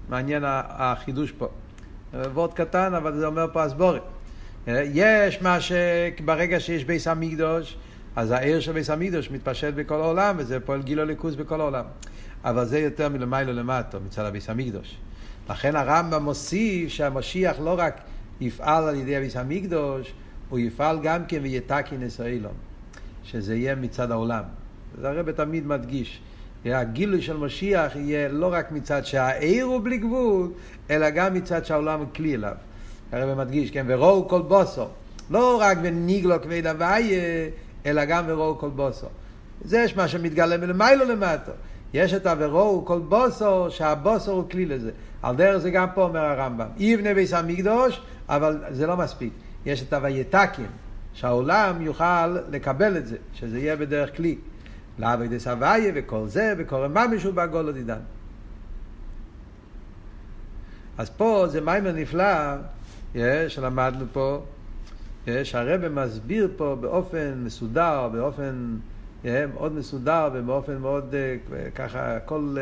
מעניין 0.08 0.42
החידוש 0.46 1.32
פה. 1.32 1.48
וורד 2.14 2.52
קטן, 2.52 2.94
אבל 2.94 3.16
זה 3.16 3.26
אומר 3.26 3.46
פה 3.52 3.62
הסבורת. 3.62 4.02
יש 4.66 5.42
מה 5.42 5.58
שברגע 5.60 6.60
שיש 6.60 6.84
ביס 6.84 7.08
המקדוש, 7.08 7.76
אז 8.16 8.30
העיר 8.30 8.60
של 8.60 8.72
ביס 8.72 8.90
המקדוש 8.90 9.30
מתפשט 9.30 9.74
בכל 9.74 9.94
העולם, 9.94 10.34
וזה 10.38 10.60
פועל 10.60 10.82
גילו 10.82 11.04
ליכוז 11.04 11.36
בכל 11.36 11.60
העולם. 11.60 11.84
אבל 12.44 12.64
זה 12.64 12.78
יותר 12.78 13.08
מלמיילו 13.08 13.52
למטו, 13.52 13.98
מצד 14.06 14.24
הביס 14.24 14.50
המקדוש. 14.50 14.96
לכן 15.50 15.76
הרמב"ם 15.76 16.22
מוסיף 16.22 16.88
שהמשיח 16.88 17.60
לא 17.60 17.74
רק 17.78 18.00
יפעל 18.40 18.88
על 18.88 18.94
ידי 18.94 19.16
הביס 19.16 19.36
המקדוש, 19.36 20.12
הוא 20.48 20.58
יפעל 20.58 20.98
גם 21.02 21.26
כן 21.26 21.38
ויתקין 21.42 22.02
אסראילום, 22.02 22.52
שזה 23.24 23.54
יהיה 23.54 23.74
מצד 23.74 24.10
העולם. 24.10 24.42
זה 25.00 25.08
הרב 25.08 25.30
תמיד 25.30 25.66
מדגיש. 25.66 26.20
הגילוי 26.64 27.22
של 27.22 27.36
משיח 27.36 27.96
יהיה 27.96 28.28
לא 28.28 28.52
רק 28.52 28.72
מצד 28.72 29.04
שהעיר 29.04 29.64
הוא 29.64 29.80
בלי 29.84 29.98
גבול, 29.98 30.50
אלא 30.90 31.10
גם 31.10 31.34
מצד 31.34 31.64
שהעולם 31.64 31.98
הוא 32.00 32.08
כלי 32.14 32.34
אליו. 32.34 32.54
הרב 33.12 33.38
מדגיש, 33.38 33.70
כן, 33.70 33.84
וראו 33.88 34.28
כל 34.28 34.42
בוסו. 34.42 34.88
לא 35.30 35.58
רק 35.60 35.78
בניגלו 35.78 36.42
כבד 36.42 36.66
הוויה, 36.66 37.48
אלא 37.86 38.04
גם 38.04 38.24
וראו 38.26 38.58
כל 38.58 38.68
בוסו. 38.68 39.06
זה 39.64 39.78
יש 39.78 39.96
מה 39.96 40.08
שמתגלה 40.08 40.56
מלמיילו 40.56 41.04
למטה. 41.04 41.52
יש 41.94 42.14
את 42.14 42.26
הווראו 42.26 42.84
כל 42.84 42.98
בוסו, 42.98 43.70
שהבוסו 43.70 44.32
הוא 44.32 44.50
כלי 44.50 44.66
לזה. 44.66 44.90
על 45.22 45.36
דרך 45.36 45.58
זה 45.58 45.70
גם 45.70 45.88
פה 45.94 46.02
אומר 46.02 46.20
הרמב"ם. 46.20 46.66
יבנה 46.76 47.14
ביס 47.14 47.32
המקדוש, 47.32 48.00
אבל 48.28 48.58
זה 48.70 48.86
לא 48.86 48.96
מספיק. 48.96 49.32
יש 49.66 49.82
את 49.82 49.92
הוויתקים, 49.92 50.66
שהעולם 51.14 51.82
יוכל 51.82 52.26
לקבל 52.26 52.96
את 52.96 53.06
זה, 53.06 53.16
שזה 53.34 53.58
יהיה 53.58 53.76
בדרך 53.76 54.16
כלי. 54.16 54.36
לעבוד 54.98 55.34
דס 55.34 55.46
הוויה 55.46 55.92
וכל 55.94 56.26
זה, 56.26 56.54
וקורא 56.58 56.88
מה 56.88 57.06
מישהו 57.06 57.32
בגולו 57.32 57.72
דידן. 57.72 57.98
אז 60.98 61.10
פה 61.10 61.44
זה 61.48 61.60
מיימר 61.60 61.92
נפלא, 61.92 62.54
שלמדנו 63.48 64.04
פה, 64.12 64.42
שהרבא 65.42 65.88
מסביר 65.88 66.48
פה 66.56 66.76
באופן 66.80 67.42
מסודר, 67.44 68.08
באופן 68.12 68.76
מאוד 69.24 69.72
מסודר 69.72 70.28
ובאופן 70.32 70.78
מאוד 70.78 71.14
ככה, 71.74 72.20
כל 72.20 72.56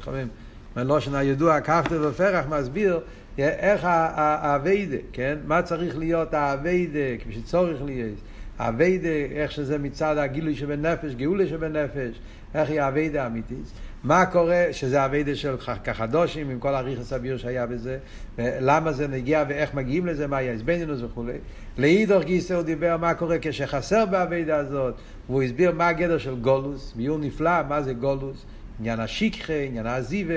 תחומים, 0.00 0.28
מלושן 0.76 1.14
הידוע, 1.14 1.60
כפתר 1.60 2.08
ופרח 2.08 2.46
מסביר 2.46 3.00
איך 3.38 3.84
האביידה, 3.84 4.96
כן? 5.12 5.38
מה 5.46 5.62
צריך 5.62 5.98
להיות 5.98 6.34
האביידה, 6.34 7.18
כפי 7.20 7.32
שצורך 7.32 7.82
להיות. 7.82 8.18
האביידה, 8.58 9.08
איך 9.08 9.52
שזה 9.52 9.78
מצד 9.78 10.18
הגילוי 10.18 10.54
שבנפש, 10.54 11.14
גאולה 11.14 11.46
שבנפש, 11.46 12.20
איך 12.54 12.70
היא 12.70 12.80
האביידה 12.80 13.24
האמיתית. 13.24 13.72
מה 14.04 14.26
קורה, 14.26 14.64
שזה 14.72 15.02
האביידה 15.02 15.34
של 15.34 15.56
כחדושים, 15.84 16.50
עם 16.50 16.58
כל 16.58 16.74
הריכס 16.74 17.12
אביר 17.12 17.36
שהיה 17.36 17.66
בזה, 17.66 17.98
למה 18.38 18.92
זה 18.92 19.08
נגיע 19.08 19.44
ואיך 19.48 19.74
מגיעים 19.74 20.06
לזה, 20.06 20.26
מה 20.26 20.36
היה 20.36 20.52
הסבנינוס 20.52 21.02
וכולי. 21.02 21.38
לאידור 21.78 22.22
גיסא 22.22 22.52
הוא 22.54 22.62
דיבר 22.62 22.96
מה 22.96 23.14
קורה 23.14 23.36
כשחסר 23.40 24.06
באביידה 24.06 24.56
הזאת, 24.56 24.94
והוא 25.28 25.42
הסביר 25.42 25.72
מה 25.72 25.88
הגדר 25.88 26.18
של 26.18 26.34
גולוס, 26.34 26.92
ביור 26.96 27.18
נפלא, 27.18 27.62
מה 27.68 27.82
זה 27.82 27.92
גולוס, 27.92 28.44
עניין 28.80 29.00
השיקחה, 29.00 29.52
עניין 29.52 29.86
העזיבה, 29.86 30.34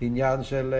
עניין 0.00 0.42
של 0.42 0.74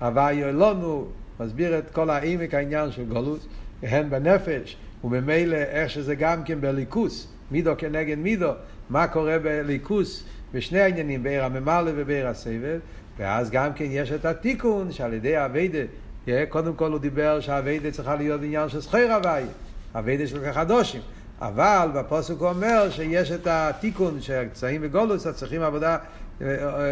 הוויו 0.00 0.48
אלונו, 0.48 1.06
מסביר 1.40 1.78
את 1.78 1.90
כל 1.90 2.10
העמק 2.10 2.54
העניין 2.54 2.90
של 2.90 3.04
גולוס, 3.04 3.46
הן 3.82 4.10
בנפש, 4.10 4.76
וממילא 5.04 5.56
איך 5.56 5.90
שזה 5.90 6.14
גם 6.14 6.44
כן 6.44 6.60
בליכוס, 6.60 7.28
מידו 7.50 7.72
כנגד 7.78 8.18
מידו, 8.18 8.52
מה 8.90 9.06
קורה 9.06 9.38
בליכוס 9.38 10.24
בשני 10.54 10.80
העניינים, 10.80 11.22
בעיר 11.22 11.44
הממלא 11.44 11.90
ובעיר 11.94 12.28
הסבב, 12.28 12.78
ואז 13.18 13.50
גם 13.50 13.72
כן 13.72 13.84
יש 13.88 14.12
את 14.12 14.24
התיקון 14.24 14.92
שעל 14.92 15.12
ידי 15.12 15.36
האביידה, 15.36 15.78
קודם 16.48 16.74
כל 16.74 16.92
הוא 16.92 16.98
דיבר 16.98 17.40
שהאביידה 17.40 17.90
צריכה 17.90 18.14
להיות 18.14 18.40
עניין 18.42 18.68
של 18.68 18.80
זכיר 18.80 19.14
הוואי, 19.14 19.44
אביידה 19.94 20.26
של 20.26 20.44
כחדושים. 20.44 21.00
אבל 21.40 21.88
בפוסק 21.94 22.34
הוא 22.38 22.48
אומר 22.48 22.90
שיש 22.90 23.32
את 23.32 23.46
התיקון 23.46 24.20
שהקצאים 24.20 24.80
וגולוס 24.84 25.26
צריכים 25.26 25.62
עבודה, 25.62 25.98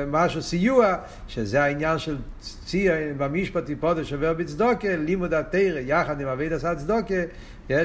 משהו 0.07 0.43
סיוע, 0.43 0.95
שזה 1.29 1.63
העניין 1.63 1.99
של 1.99 2.17
ציון 2.41 2.97
במשפט 3.17 3.69
יפודו 3.69 4.05
שובר 4.05 4.33
בצדוקה, 4.33 4.97
לימוד 4.97 5.35
התרא 5.35 5.81
יחד 5.81 6.21
עם 6.21 6.29
אביידה 6.29 6.57
עשה 6.57 6.75
צדוקה, 6.75 7.15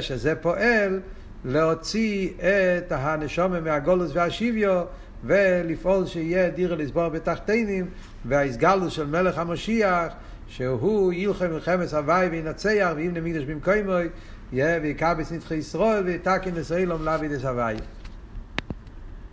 שזה 0.01 0.35
פועל 0.35 0.99
להוציא 1.45 2.29
את 2.39 2.91
הנשומה 2.91 3.59
מהגולוס 3.59 4.11
והשיביו 4.13 4.83
ולפעול 5.23 6.05
שיהיה 6.05 6.49
דירה 6.49 6.75
לסבור 6.75 7.09
בתחתינים 7.09 7.85
והאיסגלוס 8.25 8.93
של 8.93 9.05
מלך 9.05 9.37
המשיח 9.37 10.13
שהוא 10.47 11.13
ילחם 11.13 11.51
מלחמת 11.51 11.93
הוואי 11.93 12.27
וינצח 12.27 12.93
ואם 12.95 13.11
נמידש 13.13 13.43
במקומוי 13.43 14.09
ויקבץ 14.53 15.31
נדחי 15.31 15.55
ישראל 15.55 16.03
ויתקן 16.03 16.57
ישראל 16.57 16.91
עמלה 16.91 17.17
וידס 17.19 17.43
הוואי 17.43 17.75